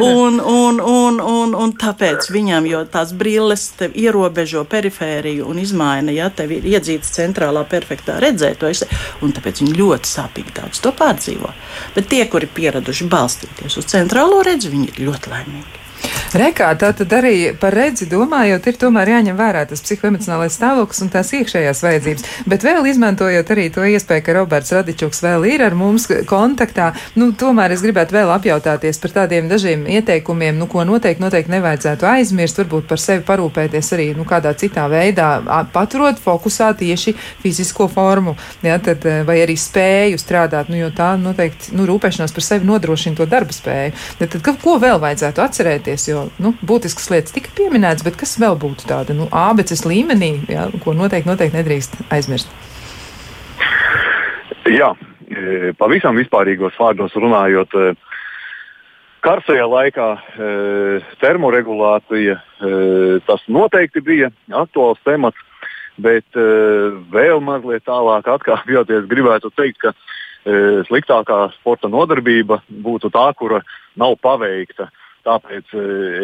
[0.00, 5.60] un, un, Un, un, un, un tāpēc viņam, jo tās brilles tev ierobežo perifēriju un
[5.60, 8.86] izmaina, ja tev ir iedzīts centrālā perfektā redzētojas,
[9.20, 11.52] un tāpēc viņi ļoti sāpīgi daudz to pārdzīvo.
[11.92, 15.81] Bet tie, kuri pieraduši balstīties uz centrālo redzi, viņi ir ļoti laimīgi.
[16.32, 21.10] Rekā, tā tad arī par redzi domājot, ir tomēr jāņem vērā tas psihoemocionālais stāvoklis un
[21.12, 22.24] tās iekšējās vajadzības.
[22.48, 27.34] Bet vēl izmantojot arī to iespēju, ka Roberts Radičuks vēl ir ar mums kontaktā, nu,
[27.36, 32.62] tomēr es gribētu vēl apjautāties par tādiem dažiem ieteikumiem, nu, ko noteikti, noteikti nevajadzētu aizmirst,
[32.62, 35.34] varbūt par sevi parūpēties arī, nu, kādā citā veidā,
[35.76, 37.12] paturot fokusā tieši
[37.44, 42.32] fizisko formu, ja, tad, eh, vai arī spēju strādāt, nu, jo tā noteikti, nu, rūpēšanās
[42.32, 43.92] par sevi nodrošina to darba spēju.
[44.16, 45.91] Tad, tad ko vēl vajadzētu atcerēties?
[46.08, 50.68] Jo nu, būtiskas lietas tika pieminētas, bet kas vēl būtu tāda nu, ābeces līmenī, jā,
[50.84, 52.50] ko noteikti, noteikti nedrīkst aizmirst?
[54.70, 54.92] Jā,
[55.28, 57.92] e, pavisam vispārīgos vārdos runājot, e,
[59.26, 60.50] karstajā laikā e,
[61.22, 62.38] termoregulācija
[63.26, 65.38] tas noteikti bija aktuāls temats,
[65.98, 66.38] bet
[67.12, 69.92] vēl mazliet tālāk atkāpjoties, gribētu teikt, ka
[70.86, 73.60] sliktākā sporta nodarbība būtu tā, kura
[73.98, 74.88] nav paveikta.
[75.26, 75.82] Tāpēc e,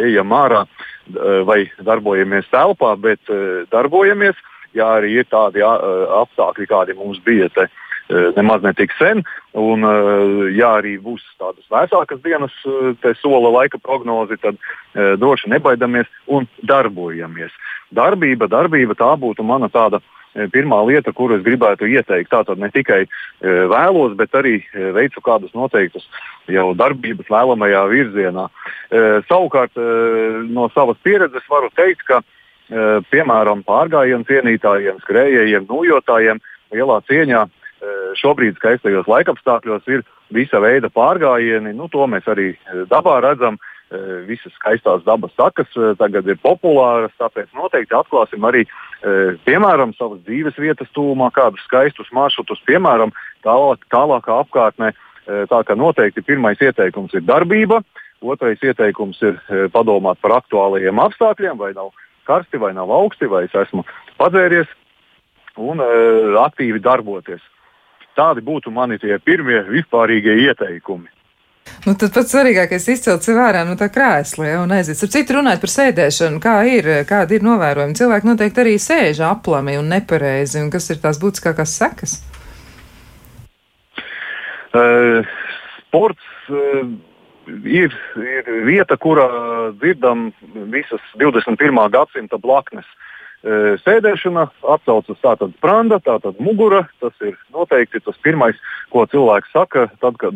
[0.09, 4.39] ejam ārā e, vai darbojamies telpā, bet e, darbojamies,
[4.77, 7.69] ja arī ir tādi apstākļi, kādi mums bija te
[8.37, 9.23] nemaz ne tik sen.
[9.59, 9.85] Un,
[10.57, 12.53] ja arī būs tādas vēsākas dienas,
[13.03, 14.61] te sola laika prognozi, tad
[14.93, 17.53] droši nebaidamies un darbojamies.
[17.97, 20.18] Darbība, darbība tā būtu mana tāda uh,
[20.53, 22.31] pirmā lieta, kuru es gribētu ieteikt.
[22.33, 23.09] Tātad ne tikai e,
[23.71, 26.07] vēlos, bet arī e, veicu kādus noteiktus
[26.49, 28.47] jau darbības vēlamajā virzienā.
[29.29, 29.77] Savukārt
[30.49, 32.23] no savas pieredzes varu teikt, ka
[33.13, 36.41] piemēram pārgājienu cienītājiem, skrējējiem, nojotājiem
[36.73, 37.43] lielā cieņā
[38.17, 41.75] šobrīd skaistajos laikapstākļos ir visa veida pārgājieni.
[41.77, 42.55] Nu, to mēs arī
[42.91, 43.61] dabā redzam.
[43.89, 48.67] Eh, visas skaistās dabas sakas eh, tagad ir populāras, tāpēc noteikti atklāsim arī,
[49.01, 53.15] eh, piemēram, savas dzīves vietas tūmā kādus skaistus maršrutus, piemēram,
[53.47, 54.93] tālāk, tālākā apkārtnē.
[55.29, 57.83] Tā kā noteikti pirmais ieteikums ir darbība,
[58.25, 59.35] otrais ieteikums ir
[59.75, 61.91] padomāt par aktuālajiem apstākļiem, vai nav
[62.25, 63.85] karsti, vai nav augsti, vai es esmu
[64.17, 64.73] padzēries
[65.61, 65.85] un
[66.47, 67.45] aktīvi darboties.
[68.17, 71.13] Tādi būtu mani tie pirmie vispārīgie ieteikumi.
[71.87, 75.01] Nu, tad pats svarīgākais ir izcelt sev ārā no tā krēsla ja, un aiziet.
[75.05, 77.97] Ar citu runājot par sēdēšanu, kā ir, kāda ir novērojama.
[77.99, 82.19] Cilvēki noteikti arī sēž aplami un nepareizi, un kas ir tās būtiskākās sekas?
[84.77, 85.25] Uh,
[85.87, 86.85] sports uh,
[87.65, 89.29] ir, ir vieta, kurā
[89.81, 90.29] dzirdam
[90.75, 91.85] visas 21.
[91.95, 92.85] gadsimta blaknes.
[92.85, 93.08] Uh,
[93.45, 96.89] sēdēšana atcaucas tātad spranda, tātad mugura.
[97.03, 98.59] Tas ir noteikti tas pirmais,
[98.91, 100.35] ko cilvēks saka, tad, kad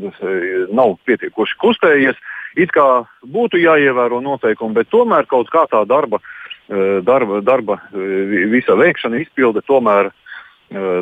[0.71, 2.21] nav pietiekoši kustējies.
[2.57, 6.21] It kā būtu jāievēro noteikumi, bet tomēr kaut kā tā darba,
[6.69, 10.13] darba, darba visa veikšana, izpilde tomēr,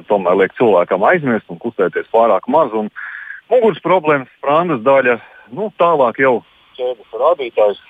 [0.06, 2.72] tomēr liek cilvēkam aizmirst un kustēties pārāk maz.
[2.72, 2.88] Un
[3.50, 5.18] muguras problēmas, sprandas daļa,
[5.58, 6.38] nu, tālāk jau
[6.78, 7.82] ķēdes rādītājs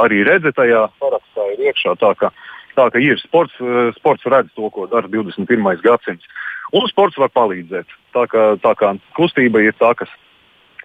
[0.00, 1.94] arī redzētajā sarakstā ir iekšā.
[2.00, 2.32] Tā,
[2.74, 5.82] Tā ka ir sports, eh, sports redz to, ko dara 21.
[5.82, 6.26] gadsimts.
[6.74, 7.86] Un sports var palīdzēt.
[8.14, 10.10] Tā kā, tā kā kustība ir tā, kas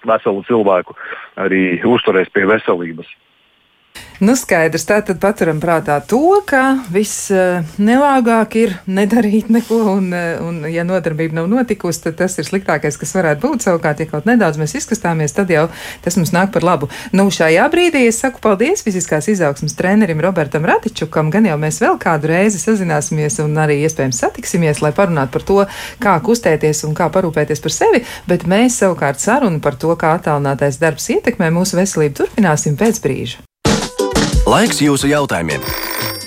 [0.05, 0.95] veselu cilvēku
[1.37, 3.07] arī uzturēs pie veselības.
[4.19, 10.09] Nu, skaidrs, tā tad paturam prātā to, ka visnelāgāk ir nedarīt neko, un,
[10.43, 13.63] un ja nodarbība nav notikusi, tad tas ir sliktākais, kas varētu būt.
[13.63, 15.69] Savukārt, ja kaut nedaudz mēs izkastāmies, tad jau
[16.03, 16.91] tas mums nāk par labu.
[17.15, 21.95] Nu, šajā brīdī es saku paldies fiziskās izaugsmas trenerim Robertam Ratičukam, gan jau mēs vēl
[22.03, 25.61] kādu reizi sazināsimies un arī iespējams satiksimies, lai parunātu par to,
[26.03, 30.83] kā kustēties un kā parūpēties par sevi, bet mēs savukārt sarunu par to, kā attālinātais
[30.83, 33.48] darbs ietekmē mūsu veselību, turpināsim pēc brīža.
[34.49, 35.61] Laiks jūsu jautājumiem!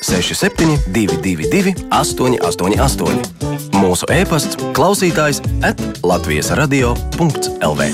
[0.06, 3.18] 6722, 888,
[3.74, 7.90] mūsu e-pasts, klausītājs at Latvijas radio.lv.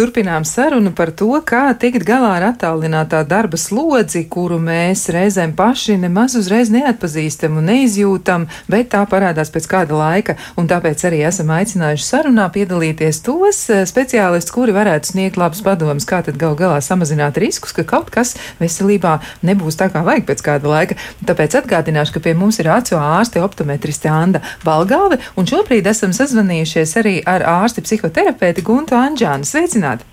[0.00, 5.98] Turpinām sarunu par to, kā tikt galā ar attālinātā darba slodzi, kuru mēs reizēm paši
[6.00, 10.36] nemaz uzreiz neatpazīstam un neizjūtam, bet tā parādās pēc kāda laika.
[10.56, 16.08] Un tāpēc arī esam aicinājuši sarunā piedalīties tos eh, speciālistus, kuri varētu sniegt labus padomus,
[16.08, 18.32] kā tad gal galā samazināt riskus, ka kaut kas
[18.62, 20.96] veselībā nebūs tā, kā vajag pēc kāda laika.
[21.28, 26.98] Tāpēc atgādināšu, ka pie mums ir acu ārste optometriste Anda Balgalve, un šobrīd esam sazvanījušies
[27.04, 29.44] arī ar ārsti psihoterapeiti Guntu Anģānu.
[29.44, 29.89] Sveicināti!
[29.90, 30.04] Sveicināti!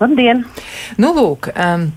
[0.00, 0.44] Labdien!
[1.00, 1.88] Nu, lūk, um,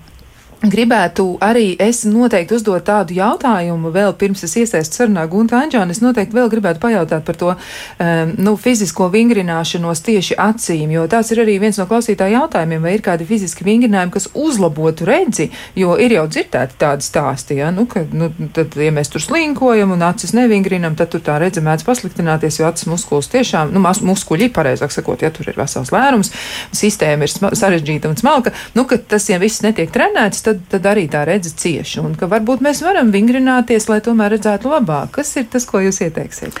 [0.60, 5.94] Gribētu arī es noteikti uzdot tādu jautājumu, vēl pirms es iesaistu sarunā Gunta Anģāna.
[5.94, 11.32] Es noteikti vēl gribētu pajautāt par to um, nu, fizisko vingrināšanos tieši acīm, jo tāds
[11.32, 15.46] ir arī viens no klausītāju jautājumiem, vai ir kādi fiziski vingrinājumi, kas uzlabotu redzi,
[15.80, 19.96] jo ir jau dzirdēti tādi stāsti, ja, nu, ka, nu, tad, ja mēs tur slinkojam
[19.96, 24.50] un acis nevingrinam, tad tur tā redze mēdz pasliktināties, jo acis muskulis tiešām, nu, muskuļi,
[24.52, 26.34] pareizāk sakot, ja tur ir vesels lērums,
[26.76, 31.06] sistēma ir sarežģīta un smalka, nu, ka tas, ja viss netiek trenēts, tad, tad arī
[31.10, 32.02] tā redze cieši.
[32.04, 35.14] Un ka varbūt mēs varam vingrināties, lai tomēr redzētu labāk.
[35.20, 36.58] Kas ir tas, ko jūs ieteiksiet?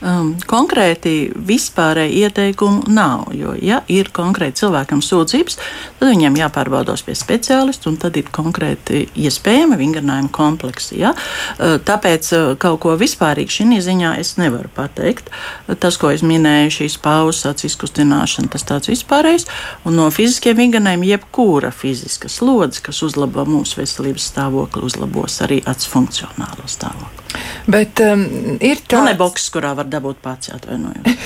[0.00, 3.26] Um, konkrēti vispārēji ieteikumu nav.
[3.36, 5.58] Jo, ja ir konkrēti cilvēkam sūdzības,
[5.98, 11.02] tad viņam jāpārbaudas pie speciālista, un tad ir konkrēti iespējami vingrinājuma kompleksi.
[11.02, 11.12] Ja?
[11.12, 15.28] Uh, tāpēc uh, kaut ko vispārīgi šī ziņā es nevaru pateikt.
[15.84, 19.50] Tas, ko es minēju, šīs pauzes, izkustināšana, tas tāds vispārējs,
[19.84, 25.92] un no fiziskiem vingrinājumiem jebkura fiziska slodze, kas uzlabo mūsu veselības stāvokli, uzlabos arī acu
[25.92, 27.29] funkcionālo stāvokli.
[27.70, 28.24] Bet um,
[28.58, 29.00] ir tā.
[29.00, 31.16] Nu, ne boks, kurā var dabūt pats atvainojumu.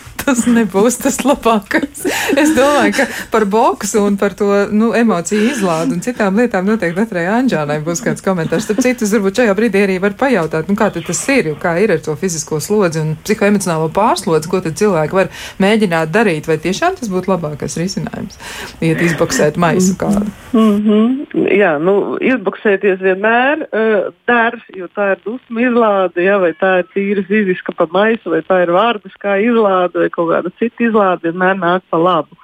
[0.26, 2.04] tas nebūs tas labākais.
[2.36, 7.00] Es domāju, ka par boksu un par to nu, emociju izlādi un citām lietām noteikti
[7.00, 8.66] Latvijai Anģānai būs kāds komentārs.
[8.66, 12.02] Starp citu, varbūt šajā brīdī arī var pajautāt, nu, kā tas ir, kā ir ar
[12.02, 15.30] to fizisko slodzi un psihoemocionālo pārslodzi, ko tad cilvēki var
[15.62, 18.38] mēģināt darīt, vai tiešām tas būtu labākais risinājums,
[18.84, 20.26] iet izboksēt maisu kādu.
[20.52, 21.52] Mm -hmm.
[21.56, 26.86] Jā, nu, izboksēties vienmēr uh, dar, jo tā ir dusmu izlāde, ja, vai tā ir
[26.94, 31.58] tīra fiziska pa maisu, vai tā ir vārdiskā izlāde, vai kaut kāda cita izlāde vienmēr
[31.60, 32.38] nāk pa labu.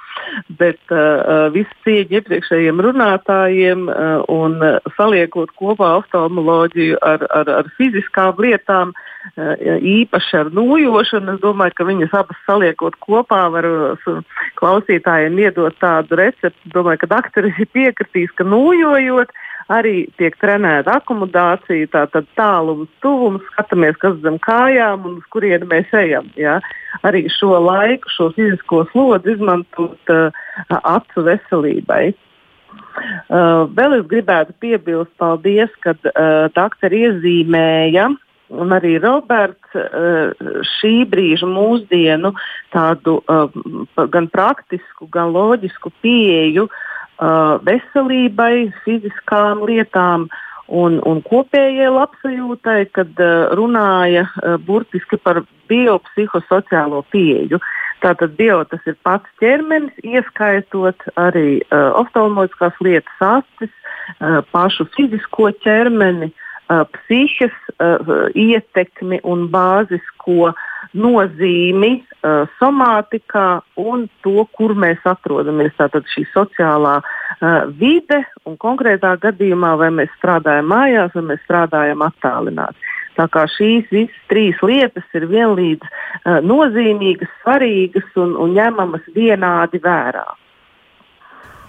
[0.61, 7.51] Bet uh, uh viss cieņa iepriekšējiem runātājiem uh, un uh, saliekot kopā oftalmoloģiju ar, ar,
[7.63, 9.55] ar fiziskām lietām, uh,
[9.95, 14.21] īpaši ar nūjošanu, es domāju, ka viņas abas saliekot kopā var uh,
[14.61, 16.75] klausītājiem iedot tādu recepti.
[16.77, 23.45] Domāju, ka doktoris ir piekritīs, ka nūjojot, uh, arī tiek trenēta akomodācija, tātad tālums, tuvums,
[23.53, 26.29] skatāmies, kas zem kājām un uz kurieni mēs ejam.
[26.39, 26.59] Ja?
[27.07, 30.45] Arī šo laiku, šo fizisko slodzi izmantot uh,
[30.83, 32.05] acu veselībai.
[33.33, 38.11] Uh, vēl es gribētu piebilst, paldies, ka uh, doktori iezīmēja
[38.53, 40.33] un arī Roberts uh,
[40.77, 42.35] šī brīža mūsdienu
[42.75, 43.49] tādu uh,
[44.13, 46.69] gan praktisku, gan loģisku pieeju
[47.19, 50.29] uh, veselībai, fiziskām lietām
[50.69, 57.61] un, un kopējai labsajūtai, kad uh, runāja uh, burtiski par biopsihosociālo pieeju.
[58.03, 63.75] Tātad bio tas ir pats ķermenis, ieskaitot arī uh, oftalmoloģiskās lietas, acis,
[64.19, 66.33] uh, pašu fizisko ķermeni,
[67.81, 70.53] uh, ietekmi un bāzisko
[70.93, 72.03] nozīmi
[72.61, 73.47] somātikā
[73.81, 75.73] un to, kur mēs atrodamies.
[75.79, 77.01] Tātad šī sociālā
[77.81, 82.79] vide un konkrētā gadījumā, vai mēs strādājam mājās, vai mēs strādājam attālināti.
[83.19, 89.83] Tā kā šīs visas trīs lietas ir vienlīdz uh, nozīmīgas, svarīgas un, un ņemamas vienādi
[89.83, 90.25] vērā.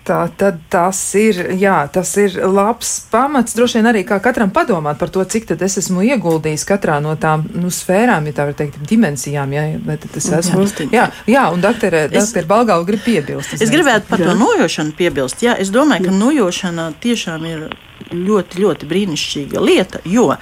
[0.04, 3.56] Tā tad tas ir, jā, tas ir labs pamats.
[3.56, 7.14] Droši vien arī kā katram padomāt par to, cik tad es esmu ieguldījis katrā no
[7.16, 9.56] tām nu, sfērām, ja tā var teikt, dimensijām.
[9.56, 10.68] Jā, vai tad es esmu.
[10.92, 13.56] Jā, jā un doktorē, doktorē Balgau grib piebilst.
[13.64, 14.28] Es gribētu par jā.
[14.28, 15.46] to nojošanu piebilst.
[15.46, 17.66] Jā, es domāju, ka nojošana tiešām ir
[18.12, 20.02] ļoti, ļoti brīnišķīga lieta.
[20.10, 20.34] Jo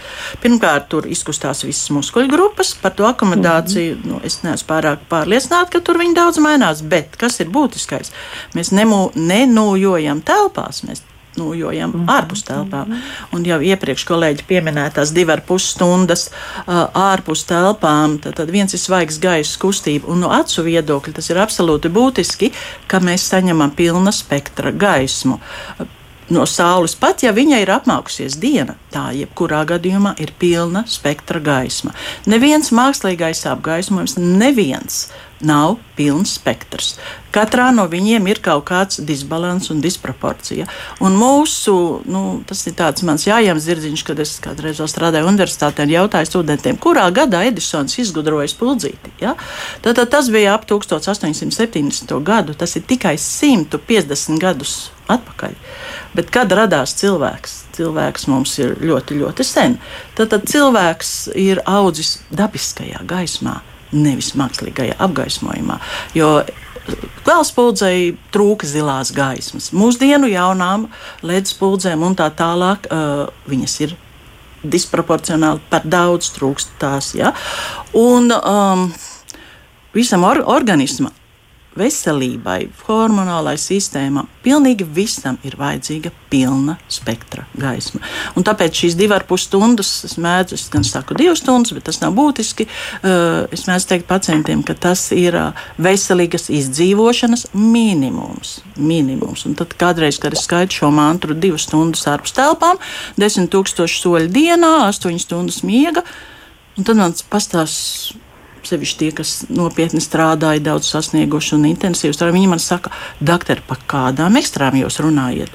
[0.41, 3.95] pirmkārt, tur izkustās visas muskuļu grupas, par to akomodāciju.
[3.95, 4.09] Mm -hmm.
[4.09, 6.81] nu, es neesmu pārāk pārliecināta, ka tur viņi daudz mainās.
[6.81, 8.11] Bet kas ir būtiskais?
[8.55, 9.11] Mēs nemu,
[9.51, 10.83] nenojojam telpās.
[10.87, 11.03] Mēs
[11.37, 12.11] nojojam mm -hmm.
[12.11, 12.97] ārpus telpām.
[13.31, 18.73] Un jau iepriekš kolēģi pieminētās divas ar pus stundas uh, ārpus telpām, tad, tad viens
[18.73, 20.07] ir svaigs gaisa kustība.
[20.07, 22.51] Un no acu viedokļa tas ir absolūti būtiski,
[22.87, 25.39] ka mēs saņemam pilna spektra gaismu
[26.29, 31.91] no saules, pat ja viņai ir apmākusies diena, tā jebkurā gadījumā ir pilna spektra gaisma.
[32.25, 35.09] Neviens mākslīgais apgaismojums, neviens
[35.45, 36.95] nav pilns spektrs.
[37.31, 40.67] Katrā no viņiem ir kaut kāds disbalans un disproporcija.
[41.03, 41.75] Un mūsu,
[42.11, 46.79] nu, tas ir tāds mans jājams zirdziņš, kad es kādreiz strādāju universitātē un jautāju studentiem,
[46.81, 49.13] kurā gadā Edisons izgudroja spuldzīti.
[49.23, 49.35] Ja?
[49.85, 52.17] Tātad tas bija ap 1870.
[52.27, 54.75] gadu, tas ir tikai 150 gadus
[55.11, 55.55] atpakaļ.
[56.15, 57.57] Bet kad radās cilvēks?
[57.77, 59.77] Cilvēks mums ir ļoti, ļoti sen.
[60.17, 63.59] Tad, cilvēks ir audzis dabiskajā gaismā,
[63.91, 65.79] nevis mākslīgajā apgaismojumā.
[66.17, 66.33] Jo
[67.21, 69.69] Gāzspuldzei trūka zilās gaismas.
[69.75, 70.87] Mūsdienu jaunām
[71.21, 73.93] ledus spuldzēm un tā tālāk uh, viņas ir
[74.65, 77.13] disproporcionāli par daudz trūkst tās.
[77.17, 77.35] Ja?
[77.97, 78.87] Un um,
[79.93, 81.13] visam or organismam
[81.77, 88.01] veselībai, hormonālai sistēmai, pilnīgi visam ir vajadzīga pilna spektra gaisma.
[88.35, 91.85] Un tāpēc šīs divas ar pus stundas, es mēdzu, es gan saku divas stundas, bet
[91.87, 92.67] tas nav būtiski.
[92.67, 98.59] Eh, es mēdzu teikt pacientiem, ka tas ir eh, veselīgas izdzīvošanas minimums.
[98.75, 99.45] minimums.
[99.47, 102.81] Un tad kādreiz, kad es skaitu šo mantru divas stundas ārpus telpām,
[103.19, 106.03] desmit tūkstoši soļu dienā, astoņas stundas miega,
[106.75, 108.19] un tad man pastāsta
[108.67, 113.83] sevišķi tie, kas nopietni strādāja, daudz sasnieguši un intensīvi strādāja, viņi man saka, doktor, par
[113.91, 115.53] kādām ekstrām jūs runājat?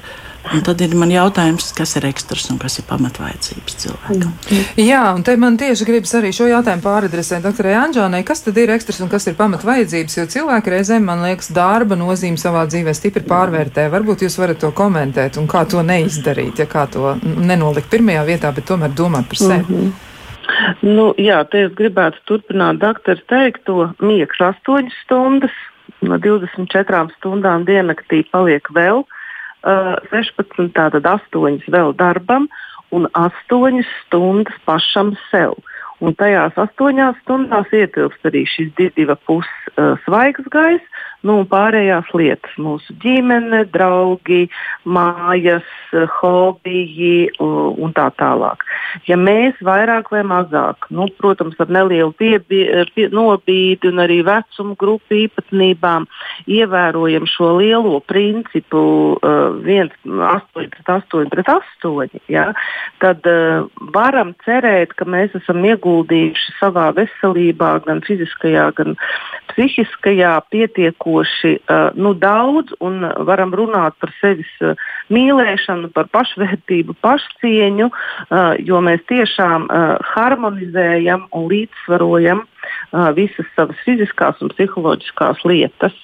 [0.53, 4.31] Un tad ir man jautājums, kas ir ekstras un kas ir pamatvajadzības cilvēkam.
[4.79, 8.71] Jā, un te man tieši gribas arī šo jautājumu pāradresēt doktorai Anģānai, kas tad ir
[8.77, 13.27] ekstras un kas ir pamatvajadzības, jo cilvēki reizēm, man liekas, darba nozīme savā dzīvē stipri
[13.27, 13.89] pārvērtē.
[13.91, 18.53] Varbūt jūs varat to komentēt un kā to neizdarīt, ja kā to nenolikt pirmajā vietā,
[18.55, 19.65] bet tomēr domāt par sevi.
[19.67, 20.06] Mm -hmm.
[20.81, 23.89] Nu, jā, te es gribētu turpināt doktora teikto.
[24.03, 25.53] Miegs 8 stundas,
[26.05, 32.47] no 24 stundām diennaktī paliek vēl uh, 16, tātad 8 vēl darbam
[32.95, 35.57] un 8 stundas pašam sev.
[35.97, 40.83] Un tajās astoņās stundās ietilpst arī šis divi puses uh, svaigs gaiss,
[41.25, 44.47] nu, pārējās lietas- mūsu ģimene, draugi,
[44.85, 45.65] mājas,
[46.19, 48.63] hobiji un tā tālāk.
[49.07, 52.39] Ja mēs vairāk vai mazāk, nu, protams, ar nelielu pie,
[53.13, 56.07] nobīdi un arī vecumu grupu īpatnībām,
[56.47, 62.51] ievērojam šo lielo principu uh, 1, 8 pret 8 pret 8, ja,
[62.99, 68.97] tad uh, varam cerēt, ka mēs esam ieguldījuši savā veselībā, gan fiziskajā, gan
[69.53, 70.35] psihiskajā
[71.07, 74.75] pietiekoši uh, nu, daudz un varam runāt par sevis uh,
[75.09, 79.67] mīlēšanu, par pašvērtību, pašcieņu, uh, jo mēs tiešām
[80.15, 82.43] harmonizējam un līdzsvarojam
[83.15, 85.95] visas savas fiziskās un psiholoģiskās lietas.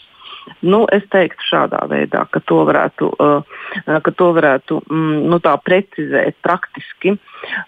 [0.63, 3.61] Nu, es teiktu šādā veidā, ka to varētu, uh,
[4.03, 7.15] ka to varētu mm, nu, precizēt praktiski.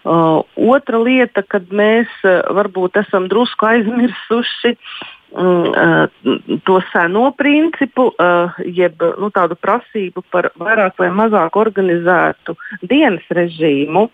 [0.03, 4.75] Uh, otra lieta, kad mēs uh, varbūt esam drusku aizmirsuši
[6.63, 8.11] to seno principu,
[8.65, 12.55] jeb nu, tādu prasību par vairāk vai mazāk organizētu
[12.87, 14.07] dienas režīmu.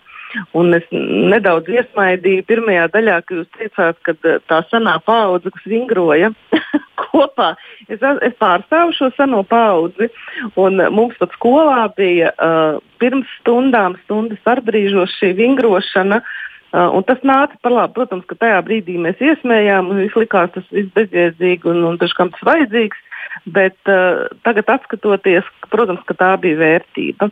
[0.56, 4.14] Un es nedaudz iesmaidīju pirmajā daļā, kad jūs teicāt, ka
[4.48, 6.30] tā senā paudze, kas vingroja
[7.02, 7.50] kopā,
[7.92, 10.08] es, es pārstāvu šo seno paudzi.
[10.56, 16.22] Mums pat skolā bija uh, pirms stundām, stundas starpbrīžos šī vingrošana.
[16.24, 16.40] Uh,
[16.72, 17.96] un tas nāca par labu.
[18.00, 22.32] Protams, ka tajā brīdī mēs iesmējām, un viss likās tas viss bezjēdzīgi un, un dažkam
[22.32, 23.08] tas vajadzīgs.
[23.46, 27.30] Bet uh, tagad, skatoties, protams, ka tā bija vērtība.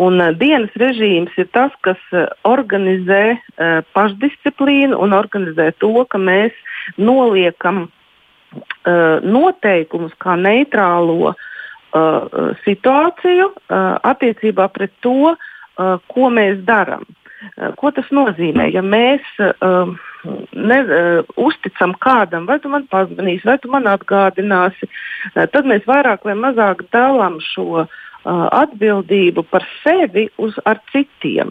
[0.00, 6.20] Un, uh, dienas režīms ir tas, kas uh, organizē uh, pašdisciplīnu un organizē to, ka
[6.22, 6.56] mēs
[6.96, 11.36] noliekam uh, noteikumus kā neitrālo uh,
[12.64, 17.04] situāciju uh, attiecībā pret to, uh, ko mēs darām.
[17.60, 18.70] Eh, ko tas nozīmē?
[18.72, 19.90] Ja mēs uh,
[20.56, 25.84] ne, uh, uzticam kādam, vai tu man pazvanīsi, vai tu man atgādināsi, uh, tad mēs
[25.88, 27.86] vairāk vai mazāk dalām šo
[28.20, 30.58] atbildību par sevi uz
[30.92, 31.48] citiem.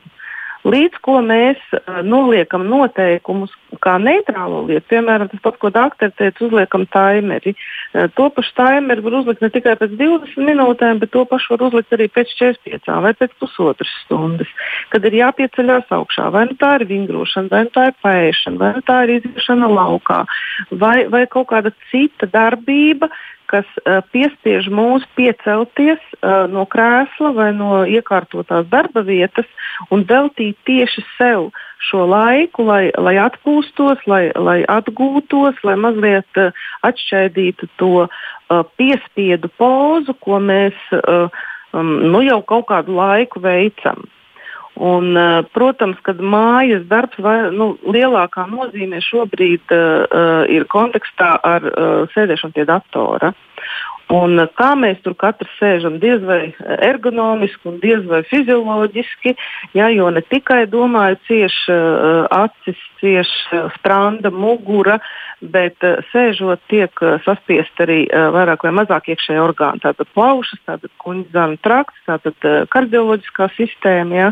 [0.67, 3.53] Līdz ko mēs uh, noliekam noteikumus
[3.83, 7.53] kā neitrālo lietu, piemēram, tas pats, ko doktori teica, uzliekam taimeri.
[7.93, 11.65] Uh, to pašu taimeri var uzlikt ne tikai pēc 20 minūtēm, bet to pašu var
[11.69, 14.51] uzlikt arī pēc 45 vai pēc pusotras stundas,
[14.91, 16.27] kad ir jāpieceļās augšā.
[16.35, 19.71] Vai nu tā ir vingrošana, vai nu tā ir pēšana, vai nu tā ir iziešana
[19.71, 20.23] laukā,
[20.71, 23.07] vai, vai kaut kāda cita darbība,
[23.49, 29.49] kas uh, piespiež mūs piecelties uh, no krēsla vai no iekārtotās darba vietas
[29.93, 31.49] un veltīt tieši sev
[31.89, 36.53] šo laiku, lai, lai atpūstos, lai, lai atgūtos, lai mazliet uh,
[36.85, 41.27] atšķaidītu to uh, piespiedu pozu, ko mēs uh,
[41.73, 44.05] um, nu jau kaut kādu laiku veicam.
[44.79, 51.65] Un, uh, protams, kad mājas darbs vai, nu, lielākā nozīmē šobrīd uh, ir kontekstā ar
[51.67, 53.33] uh, sēdešanu pie datora.
[54.09, 56.39] Un kā mēs tur katrs sēžam, diez vai
[56.81, 59.35] ergonomiski, un diez vai fizioloģiski,
[59.77, 64.97] ja, jo ne tikai domāju, cieši uh, acis, cieši uh, spranda, mugura,
[65.53, 69.77] bet uh, sēžot tiek saspiest arī vairāk vai mazāk iekšējā orgāna.
[69.83, 74.17] Tātad plaušas, tātad kuņģzāna trakts, tātad kardioloģiskā sistēma.
[74.17, 74.31] Ja,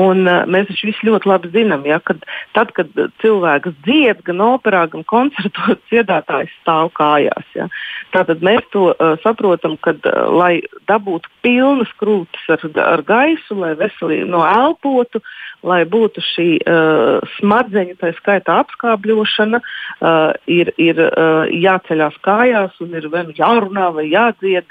[0.00, 2.24] un, mēs taču visi ļoti labi zinām, ja, kad
[2.56, 2.88] tad, kad
[3.20, 7.54] cilvēks dzied gan operā, gan koncertos, dziedātājs stāv kājās.
[7.58, 7.68] Ja.
[8.16, 8.88] Tātad mēs to
[9.22, 15.22] saprotam, ka, uh, lai dabūtu pilnas krūtis ar, ar gaisu, lai veselīgi noelpotu,
[15.66, 22.98] lai būtu šī uh, smadzeņu, tā skaitā apskābļošana, uh, ir, ir uh, jāceļās kājās un
[22.98, 24.68] ir vai nu jārunā vai jādzied,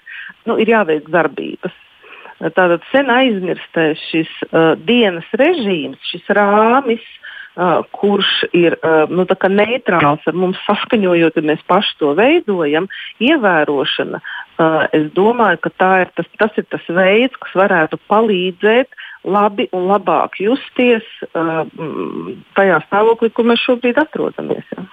[0.50, 1.78] nu, ir jāveic darbības.
[2.42, 7.31] Tātad sen aizmirstais šis uh, dienas režīms, šis rāmis, uh,
[7.92, 8.78] kurš ir
[9.12, 12.88] nu, neitrāls ar mums saskaņojot, ja mēs paši to veidojam,
[13.20, 14.22] ievērošana.
[14.96, 18.96] Es domāju, ka ir tas, tas ir tas veids, kas varētu palīdzēt
[19.28, 21.06] labi un labāk justies
[22.56, 24.66] tajā stāvoklī, kur mēs šobrīd atrodamies.
[24.78, 24.88] Ja.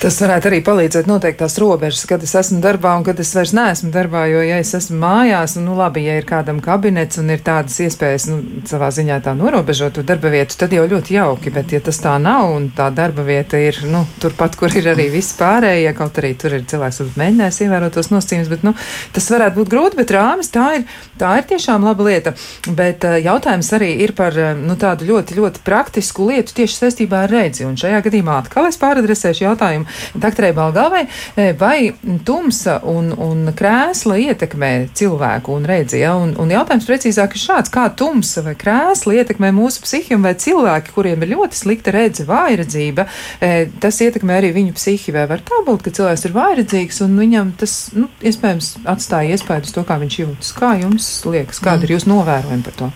[0.00, 3.52] Tas varētu arī palīdzēt noteikt tās robežas, kad es esmu darbā un kad es vairs
[3.56, 4.22] neesmu darbā.
[4.30, 7.76] Jo, ja es esmu mājās, un, nu, labi, ja ir kādam kabinets un ir tādas
[7.84, 11.52] iespējas, nu, savā ziņā tā norobežot to darba vietu, tad jau ļoti jauki.
[11.52, 15.10] Bet, ja tas tā nav un tā darba vieta ir, nu, turpat, kur ir arī
[15.12, 18.72] viss pārējie, kaut arī tur ir cilvēks, kurš mēģinājis ievērot tos nosacījumus, bet, nu,
[19.16, 20.86] tas varētu būt grūti, bet rāmis tā ir,
[21.20, 22.32] tā ir tiešām laba lieta.
[22.68, 27.26] Bet uh, jautājums arī ir par, uh, nu, tādu ļoti, ļoti praktisku lietu tieši saistībā
[27.26, 27.68] ar redzi.
[27.68, 29.69] Un šajā gadījumā atkal es pāradresēšu jautājumu
[30.14, 31.02] doktorai Balgalvai,
[31.34, 31.92] e, vai
[32.26, 36.00] tumsa un, un krēsla ietekmē cilvēku un redzi?
[36.02, 36.14] Ja?
[36.20, 40.94] Un, un jautājums precīzāk ir šāds, kā tumsa vai krēsla ietekmē mūsu psihiju vai cilvēki,
[40.96, 43.06] kuriem ir ļoti slikta redze, vājredzība,
[43.40, 43.52] e,
[43.82, 45.14] tas ietekmē arī viņu psihi.
[45.14, 49.68] Vai var tā būt, ka cilvēks ir vājredzīgs un viņam tas, nu, iespējams, atstāja iespēju
[49.68, 50.52] uz to, kā viņš jūtas?
[50.56, 52.92] Kā jums liekas, kāda ir jūsu novērojuma par to?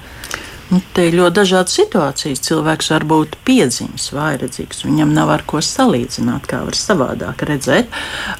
[0.70, 2.40] Nu, te ir ļoti dažādas situācijas.
[2.46, 4.84] Cilvēks var būt piedzimis, vājredzīgs.
[4.86, 7.92] Viņam nav ar ko salīdzināt, kā var savādāk redzēt.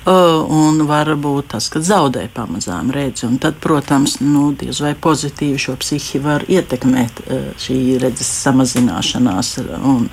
[0.09, 3.27] Uh, un var būt tas, ka zaudē pamazām redzi.
[3.29, 9.53] Un tad, protams, nu, diez vai pozitīvi šo psihi var ietekmēt uh, šī redzes samazināšanās
[9.85, 10.09] un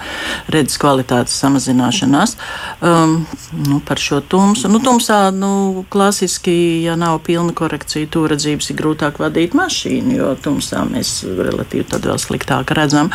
[0.52, 2.36] redzes kvalitātes samazināšanās.
[2.84, 3.22] Um,
[3.70, 4.68] nu, par šo tumsu.
[4.72, 10.84] Nu, tumsā nu, klasiski, ja nav pilna korekcija, tūredzības ir grūtāk vadīt mašīnu, jo tumsā
[10.92, 13.12] mēs relatīvi tad vēl sliktāk redzam.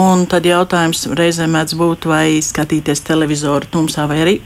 [0.00, 4.36] Un tad jautājums reizēm mēdz būt, vai skatīties televizoru tumsā vai arī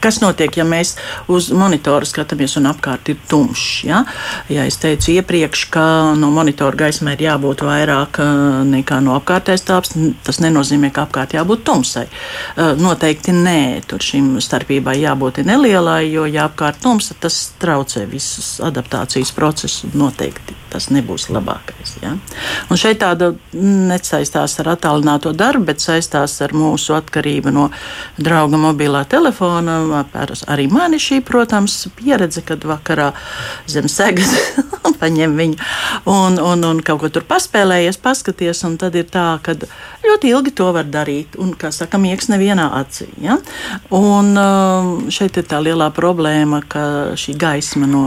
[0.00, 0.94] Kas notiek, ja mēs
[1.28, 3.66] uz monitora skatāmies un apkārt ir tumšs?
[3.84, 4.02] Ja?
[4.48, 5.84] ja es teicu iepriekš, ka
[6.16, 8.30] no monitora gaismai ir jābūt vairāk eh,
[8.70, 9.92] nekā no apkārtējās tāps,
[10.24, 12.06] tas nenozīmē, ka apkārt jābūt tumsai.
[12.06, 18.56] Eh, noteikti nē, tur šim starpībai jābūt nelielai, jo ja apkārt tumsa, tas traucē visus
[18.64, 19.84] adaptācijas procesus.
[19.94, 21.96] Noteikti tas nebūs labākais.
[22.02, 22.14] Ja?
[22.70, 27.68] Un šeit tāda nesaistās ar attālināto darbu, bet saistās ar mūsu atkarību no
[28.18, 33.12] drauga mobilā telefona arī mani šī, protams, pieredze, kad vakarā
[33.70, 34.32] zem segas
[35.00, 35.56] paņem viņu
[36.10, 39.54] un, un, un kaut ko tur paspēlējies, paskaties, un tad ir tā, ka
[40.04, 43.08] ļoti ilgi to var darīt, un, kā saka, miegs nevienā acī.
[43.22, 43.38] Ja?
[43.96, 44.32] Un
[45.12, 46.84] šeit ir tā lielā problēma, ka
[47.20, 48.04] šī gaisma no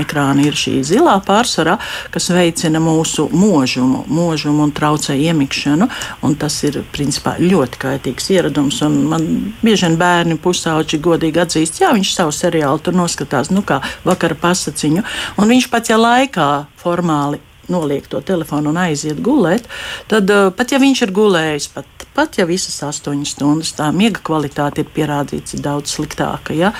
[0.00, 1.76] ekrāna ir šī zilā pārsvarā,
[2.14, 5.88] kas veicina mūsu mūžumu, mūžumu un traucē iemikšanu,
[6.26, 9.28] un tas ir, principā, ļoti kaitīgs ieradums, un man
[9.62, 10.38] bieži vien bērni
[10.70, 15.02] pusauģi godīgi atzīst, jā, viņš savu seriālu tur noskatās, nu kā vakara pasaciņu,
[15.38, 17.40] un viņš pats ja laikā formāli
[17.70, 19.68] noliek to telefonu un aiziet gulēt,
[20.10, 24.22] tad uh, pat ja viņš ir gulējis, pat, pat ja visas astoņas stundas, tā miega
[24.26, 26.56] kvalitāte ir pierādīts daudz sliktāka.
[26.56, 26.72] Ja?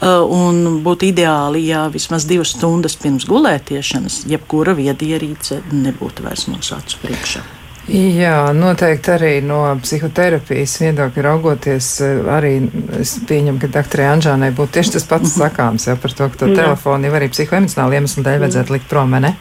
[0.00, 6.78] Uh, un būtu ideāli, ja vismaz divas stundas pirms gulētiešanas, jebkura viedierīce nebūtu vairs mūsu
[6.80, 7.57] acu priekšā.
[7.88, 12.52] Jā, noteikti arī no psihoterapijas viedokļa raugoties, eh, arī
[13.00, 15.40] es pieņemu, ka doktorai Anžānai būtu tieši tas pats mhm.
[15.40, 16.56] sakāms jau par to, ka to jā.
[16.60, 19.32] telefonu jau arī psihoemocionāli iemeslu dēļ vajadzētu likt prom, ne?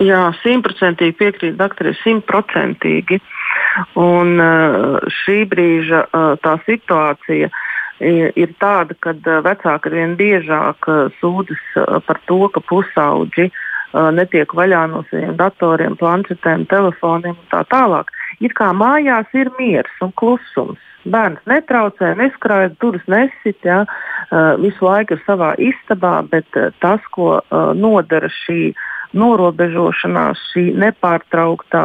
[0.00, 3.20] Jā, simtprocentīgi piekrīt doktorai, simtprocentīgi.
[4.00, 7.52] Un eh, šī brīža eh, tā situācija
[7.98, 9.10] ir tāda, ka
[9.42, 10.86] vecāki arvien biežāk
[11.18, 11.64] sūdzas
[12.06, 13.56] par to, ka pusauģi uh,
[13.92, 18.12] netiek vaļā no saviem datoriem, planšetēm, telefoniem un tā tālāk.
[18.40, 20.82] It kā mājās ir miers un klusums.
[21.08, 23.84] Bērns netraucē, neskrājas, durvis nesit, ja,
[24.60, 27.38] visu laiku ir savā istabā, bet tas, ko
[27.78, 28.74] nodara šī
[29.16, 31.84] norobežošanās, šī nepārtrauktā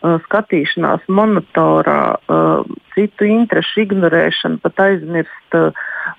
[0.00, 2.16] skatīšanās monitorā,
[2.94, 5.56] citu interesu ignorēšana, pat aizmirst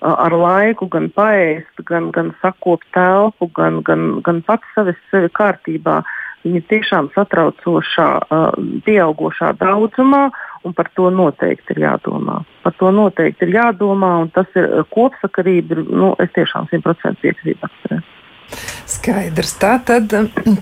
[0.02, 6.02] ar laiku gan paēst, gan, gan sakopt telpu, gan, gan, gan pats savest sevi kārtībā.
[6.42, 8.08] Viņa tiešām satraucošā,
[8.86, 10.24] pieaugušā daudzumā,
[10.66, 12.40] un par to noteikti ir jādomā.
[12.64, 15.84] Par to noteikti ir jādomā, un tas ir kopsakarība.
[15.86, 18.02] Nu, es tiešām simtprocentīgi piekrītu.
[18.92, 19.56] Skaidrs.
[19.62, 20.12] Tā tad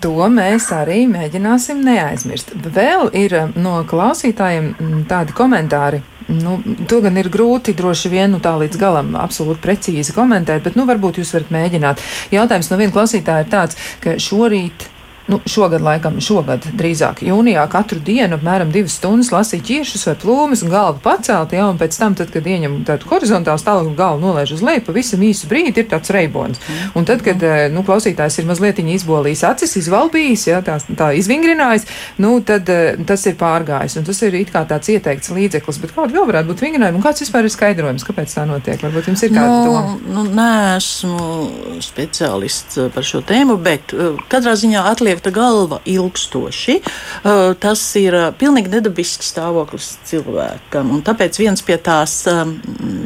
[0.04, 2.54] to mēs arī mēģināsim neaizmirst.
[2.76, 8.52] Vēl ir no klausītājiem tādi komentāri Nu, to gan ir grūti droši vien nu, tā
[8.62, 12.04] līdz galam absolūti precīzi komentēt, bet nu, varbūt jūs varat mēģināt.
[12.30, 14.86] Jautājums no viena klausītāja ir tāds, ka šorīt
[15.30, 20.64] nu, šogad, laikam, šogad drīzāk jūnijā katru dienu apmēram divas stundas lasīju ķiršus vai plūmes
[20.66, 24.56] un galvu pacelt, ja, un pēc tam, tad, kad ieņem tādu horizontālu stāvokli, galvu nolaiž
[24.58, 26.62] uz leju, pavisam īsu brīdi ir tāds reibons.
[26.98, 31.86] Un tad, kad, eh, nu, klausītājs ir mazliet izbolījis acis, izvalbījis, ja, tā, tā izvingrinājis,
[32.24, 35.94] nu, tad eh, tas ir pārgājis, un tas ir it kā tāds ieteikts līdzeklis, bet
[35.96, 38.82] kāda vēl varētu būt vingrinājuma, un kāds vispār ir skaidrojums, kāpēc tā notiek?
[38.82, 39.96] Varbūt jums ir kāda nu, doma?
[40.16, 40.50] Nu, nē,
[40.80, 46.80] esmu speciālists par šo tēmu, bet eh, katrā ziņā atliek aizliegta galva ilgstoši,
[47.60, 50.92] tas ir pilnīgi nedabisks stāvoklis cilvēkam.
[50.94, 52.26] Un tāpēc viens pie tās,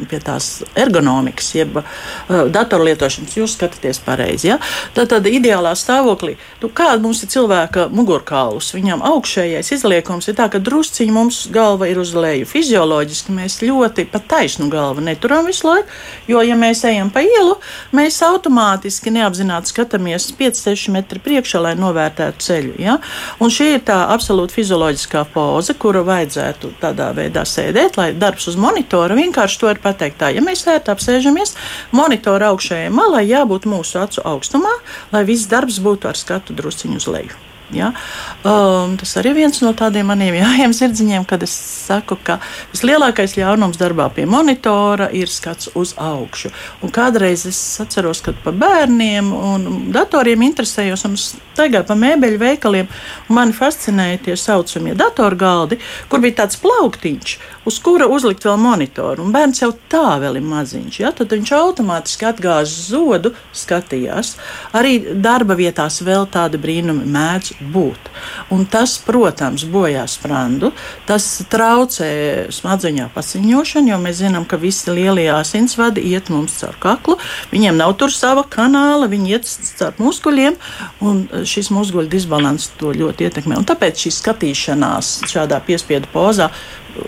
[0.08, 1.80] pie tās ergonomikas, jeb
[2.28, 4.52] datorlietošanas, jūs skatāties pareizi.
[4.52, 4.58] Ja?
[4.94, 10.48] Tad, tad ideālā stāvoklī, nu, kāda mums ir cilvēka mugurkauls, viņam augšējais izliekums ir tā,
[10.48, 12.46] ka drusciņi mums galva ir uz leju.
[12.46, 15.90] Fizioloģiski mēs ļoti pa taisnu galvu neturam visu laiku,
[16.30, 17.58] jo, ja mēs ejam pa ielu,
[17.94, 22.74] mēs automātiski neapzināti skatāmies 5-6 metri priekšā, lai novērtētu novērtētu ceļu.
[22.78, 22.98] Ja?
[23.40, 28.56] Un šī ir tā absolūti fizioloģiskā poza, kuru vajadzētu tādā veidā sēdēt, lai darbs uz
[28.56, 30.18] monitora vienkārši to ir pateikt.
[30.18, 31.56] Tā, ja mēs ērti apsēžamies,
[31.92, 34.74] monitora augšējai malai jābūt mūsu acu augstumā,
[35.12, 37.53] lai viss darbs būtu ar skatu drusciņu uz leju.
[37.72, 37.92] Ja?
[38.44, 41.54] Um, tas arī viens no tādiem maniem jājiem sirdziņiem, kad es
[41.86, 42.36] saku, ka
[42.74, 46.52] vislielākais ļaunums darbā pie monitora ir skats uz augšu.
[46.84, 52.90] Un kādreiz es atceros, kad pa bērniem un datoriem interesējos un staigāju pa mēbeļu veikaliem,
[53.28, 55.80] un mani fascinēja tie saucamie datorgaldi,
[56.12, 59.24] kur bija tāds plauktiņš, uz kura uzlikt vēl monitoru.
[59.24, 61.12] Un bērns jau tā vēl ir maziņš, ja?
[61.16, 64.34] tad viņš automātiski atgāz zodu, skatījās.
[64.76, 68.10] Arī darba vietās vēl tādi brīnumi mēdz būt.
[68.54, 70.72] Un tas, protams, bojā sprandu,
[71.08, 72.10] tas traucē
[72.54, 77.18] smadzeņu pasiņošanu, jo mēs zinām, ka visi lielie asinsvadi iet mums caur kaklu.
[77.52, 79.50] Viņiem nav tur sava kanāla, viņi iet
[79.80, 80.58] caur muskuļiem,
[81.04, 83.58] un šis muskuļu disbalans to ļoti ietekmē.
[83.60, 86.50] Un tāpēc šī skatīšanās šādā piespiedu pozā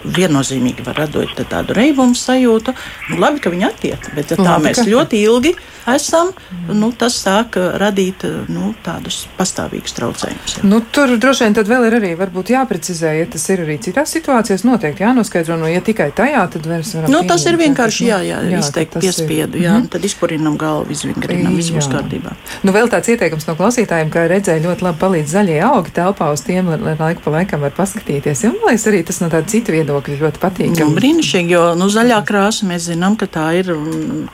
[0.04, 2.74] viennozīmīgi var radot tādu reibumu sajūtu.
[3.12, 4.90] Nu, labi, ka viņi attiek, bet ja tā labi, mēs ka...
[4.90, 5.56] ļoti ilgi
[5.94, 6.32] esam,
[6.74, 10.56] nu, tas sāk radīt nu, tādus pastāvīgus traucējumus.
[10.66, 14.64] Nu, tur droši vien tad vēl ir arī jāprecizē, ja tas ir arī citās situācijās,
[14.66, 17.12] noteikti jānoskaidro, no ja tikai tajā, tad vairs varam.
[17.12, 19.90] Nu, tas ir vienkārši jā, jā, jā izteikt piespiedu, jā, mm.
[19.94, 22.34] tad izpurinam galvu, izvingrinam, viss būs kārtībā.
[22.66, 26.42] Nu, vēl tāds ieteikums no klausītājiem, ka redzēja ļoti labi palīdz zaļie augi telpā uz
[26.46, 28.46] tiem, lai laiku pa laikam var paskatīties.
[28.50, 30.96] Un, liekas, arī tas no tāda cita viedokļa ļoti patīkami.
[30.96, 33.72] Brīnišķīgi, jo nu, zaļā krāsa mēs zinām, ka tā ir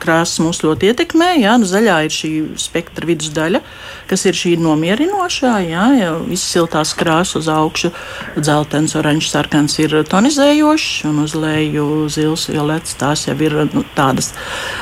[0.01, 1.33] krāsa mūs ļoti ietekmē.
[1.41, 2.31] Jā, nu, zaļā ir šī
[2.61, 3.61] spektra vidusdaļa,
[4.09, 5.53] kas ir šī nomierinošā.
[5.67, 7.93] Jā, jau visas siltās krāsas uz augšu,
[8.37, 14.33] dzeltens, oranžs, sarkans ir tonizējošs, un uz leju zils, violets tās jau ir nu, tādas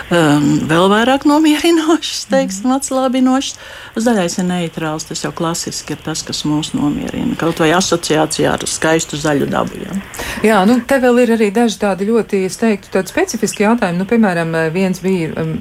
[0.09, 3.57] um, vēl vairāk nomierinošas, teiksim, atslābinošas.
[4.01, 7.35] Zaļais ir neitrāls, tas jau klasiski ir tas, kas mūs nomierina.
[7.39, 9.79] Kaut vai asociācijā ar skaistu zaļu dabu.
[9.81, 9.97] Jā,
[10.45, 13.99] jā nu te vēl ir arī daži tādi ļoti, es teiktu, tādi specifiski jautājumi.
[13.99, 15.53] Nu, piemēram, viens bija um,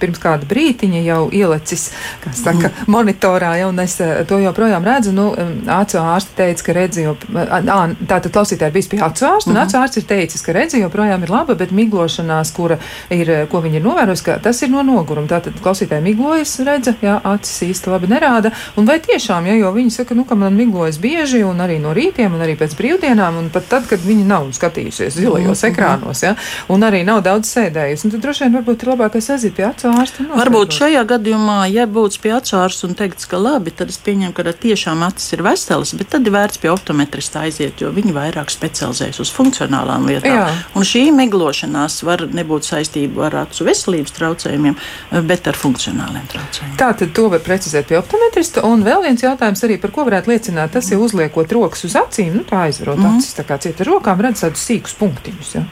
[0.00, 1.88] pirms kāda brītiņa jau ielicis,
[2.24, 2.88] kas saka, mm.
[2.92, 5.14] monitorā, jau, un es uh, to joprojām redzu.
[5.16, 7.60] Nu, um, acu ārsti teica, ka redzi, jo, ā,
[8.08, 9.62] tātad klausītāji bijis pie acu ārsta, un mm.
[9.66, 12.80] acu ārsts ir teicis, ka redzi joprojām ir laba, bet miglošanās, kura
[13.12, 15.30] ir, ko viņi ir novērojusi, ka tas ir no noguruma.
[15.30, 18.52] Tātad klausītāji miglojas, redza, jā, acis īsti labi nerāda.
[18.80, 21.94] Un vai tiešām, ja, jo viņi saka, nu, ka man miglojas bieži un arī no
[21.96, 25.72] rītiem un arī pēc brīvdienām, un pat tad, kad viņi nav skatījušies zilajos mm -hmm.
[25.72, 26.34] ekrānos, ja,
[26.68, 30.26] un arī nav daudz sēdējusi, tad droši vien varbūt ir labākais aiziet pie acu ārsta.
[30.36, 34.32] Varbūt šajā gadījumā, ja būtu pie acu ārsta un teikts, ka labi, tad es pieņemu,
[34.36, 38.52] ka tiešām acis ir veselas, bet tad ir vērts pie optometrista aiziet, jo viņi vairāk
[38.52, 40.36] specializējas uz funkcionālām lietām.
[40.38, 40.48] Jā.
[40.78, 44.76] Un šī miglošanās var nebūt saistība ar acu veselības traucējumiem,
[45.28, 46.76] bet ar funkcionāliem traucējumiem.
[46.80, 48.64] Tā tad to var precizēt pie optometrista.
[48.68, 52.32] Un vēl viens jautājums arī, par ko varētu liecināt, tas ir uzliekot rokas uz acīm,
[52.38, 53.18] nu tā aizvarot mm.
[53.18, 55.54] acis, tā kā cieta rokām, redz tādus sīkus punktiņus.
[55.56, 55.64] Ja?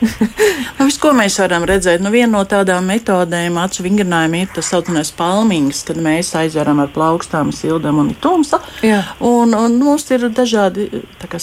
[0.78, 4.70] nu, viss, ko mēs varam redzēt, nu, viena no tādām metodēm, acu vingrinājumiem, ir tas
[4.72, 8.60] saucamais palmings, kad mēs aizveram ar plaukstām, sildām un tumsa.
[9.24, 10.88] Un, un mums ir dažādi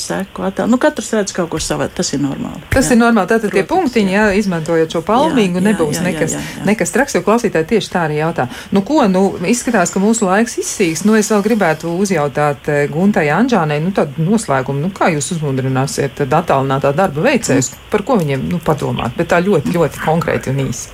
[0.01, 0.71] seku attēli.
[0.71, 2.61] Nu, katrs redz kaut ko savu, tas ir normāli.
[2.73, 2.95] Tas jā.
[2.95, 3.29] ir normāli.
[3.31, 4.27] Tātad tie punktiņi, jā.
[4.41, 6.65] Izmantojot šo palmingu, jā, jā, nebūs jā, jā, nekas, jā, jā.
[6.69, 8.47] nekas traks, jo klausītāji tieši tā arī jautā.
[8.75, 11.03] Nu, ko, nu, izskatās, ka mūsu laiks izsīks.
[11.07, 16.23] Nu, es vēl gribētu uzjautāt eh, Guntai Anžānai, nu, tādu noslēgumu, nu, kā jūs uzmundrināsiet
[16.25, 20.91] attālinātā darba veicējus, par ko viņiem nu, padomāt, bet tā ļoti, ļoti konkrēti un īsi.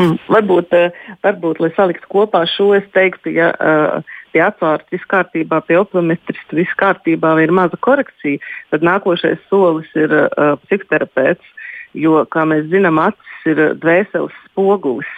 [0.00, 5.06] Mm, varbūt, eh, varbūt, lai saliktu kopā šo, es teiktu, ja uh, pie atvārta viss
[5.10, 8.42] kārtībā, pie optometrista viss kārtībā, vai ir maza korekcija,
[8.74, 11.52] tad nākošais solis ir uh, psihoterapeits,
[11.94, 15.10] jo, kā mēs zinām, acis ir dvēseles spogulis.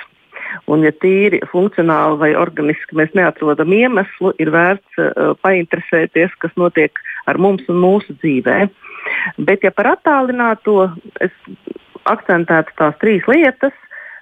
[0.70, 7.00] Un, ja tīri funkcionāli vai organiski mēs neatrodam iemeslu, ir vērts uh, painteresēties, kas notiek
[7.26, 8.70] ar mums un mūsu dzīvēm.
[9.38, 10.90] Bet, ja par attālināto,
[11.20, 11.34] es
[12.07, 13.74] akcentētu tās trīs lietas.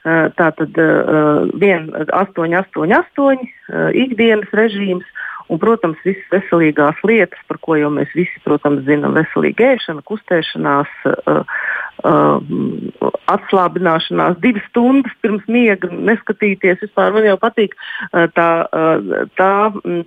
[0.05, 5.07] Tātad 1, 8, 8, 8 ikdienas režīms
[5.49, 10.93] un, protams, visas veselīgās lietas, par ko jau mēs visi, protams, zinām, veselīga ēšana, kustēšanās,
[11.11, 11.43] uh,
[12.03, 12.41] uh,
[13.31, 16.83] atslābināšanās divas stundas pirms miega, neskatīties.
[16.83, 19.51] Vispār man jau patīk uh, tā, uh, tā,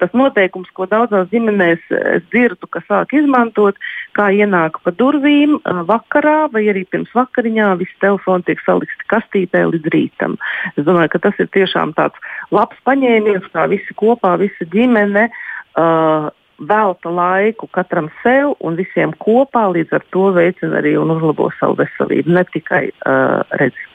[0.01, 3.79] tas noteikums, ko daudzās ģimenēs es dzirdu, ka sāk izmantot,
[4.17, 9.63] kā ienāk pa durvīm uh, vakarā vai arī pirms vakariņā, visi telefoni tiek salikti kastītē
[9.71, 10.39] līdz rītam.
[10.75, 12.19] Es domāju, ka tas ir tiešām tāds
[12.51, 15.29] labs paņēmiens, kā visi kopā, visa ģimene.
[15.77, 21.49] Uh, velta laiku katram sev un visiem kopā, līdz ar to veicina arī un uzlabo
[21.59, 23.85] savu veselību, ne tikai uh, redzi.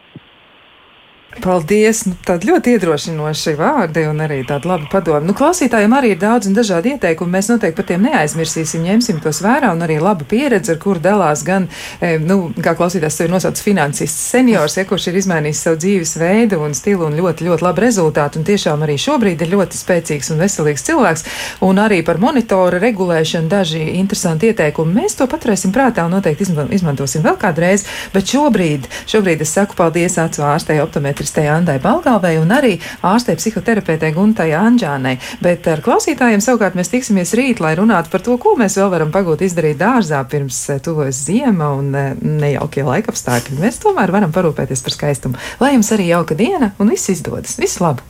[1.41, 2.03] Paldies!
[2.05, 5.23] Nu, tādi ļoti iedrošinoši vārdi un arī tāda laba padoma.
[5.25, 7.33] Nu, klausītājiem arī ir daudz un dažādi ieteikumi.
[7.39, 11.41] Mēs noteikti par tiem neaizmirsīsim, ņemsim tos vērā un arī laba pieredze, ar kuru dalās
[11.47, 11.69] gan,
[12.05, 16.61] e, nu, kā klausītājs sevi nosauc finansists seniors, ja kurš ir izmainījis savu dzīves veidu
[16.67, 18.43] un stilu un ļoti, ļoti labu rezultātu.
[18.43, 21.27] Un tiešām arī šobrīd ir ļoti spēcīgs un veselīgs cilvēks.
[21.65, 25.01] Un arī par monitoru regulēšanu daži interesanti ieteikumi.
[25.01, 27.89] Mēs to paturēsim prātā un noteikti izmantosim vēl kādreiz.
[28.13, 33.37] Bet šobrīd, šobrīd es saku paldies acu ārstei optometri psihiatristei Andai Balgalvei un arī ārstei
[33.39, 35.17] psihoterapeitei Guntai Anģānai.
[35.43, 39.13] Bet ar klausītājiem savukārt mēs tiksimies rīt, lai runātu par to, ko mēs vēl varam
[39.15, 43.61] pagūt izdarīt dārzā pirms eh, tuvojas ziema un eh, nejaukie laikapstākļi.
[43.63, 45.39] Mēs tomēr varam parūpēties par skaistumu.
[45.63, 47.59] Lai jums arī jauka diena un viss izdodas.
[47.63, 48.03] Visu labu!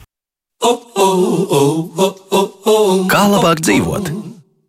[3.12, 4.31] Kā labāk dzīvot?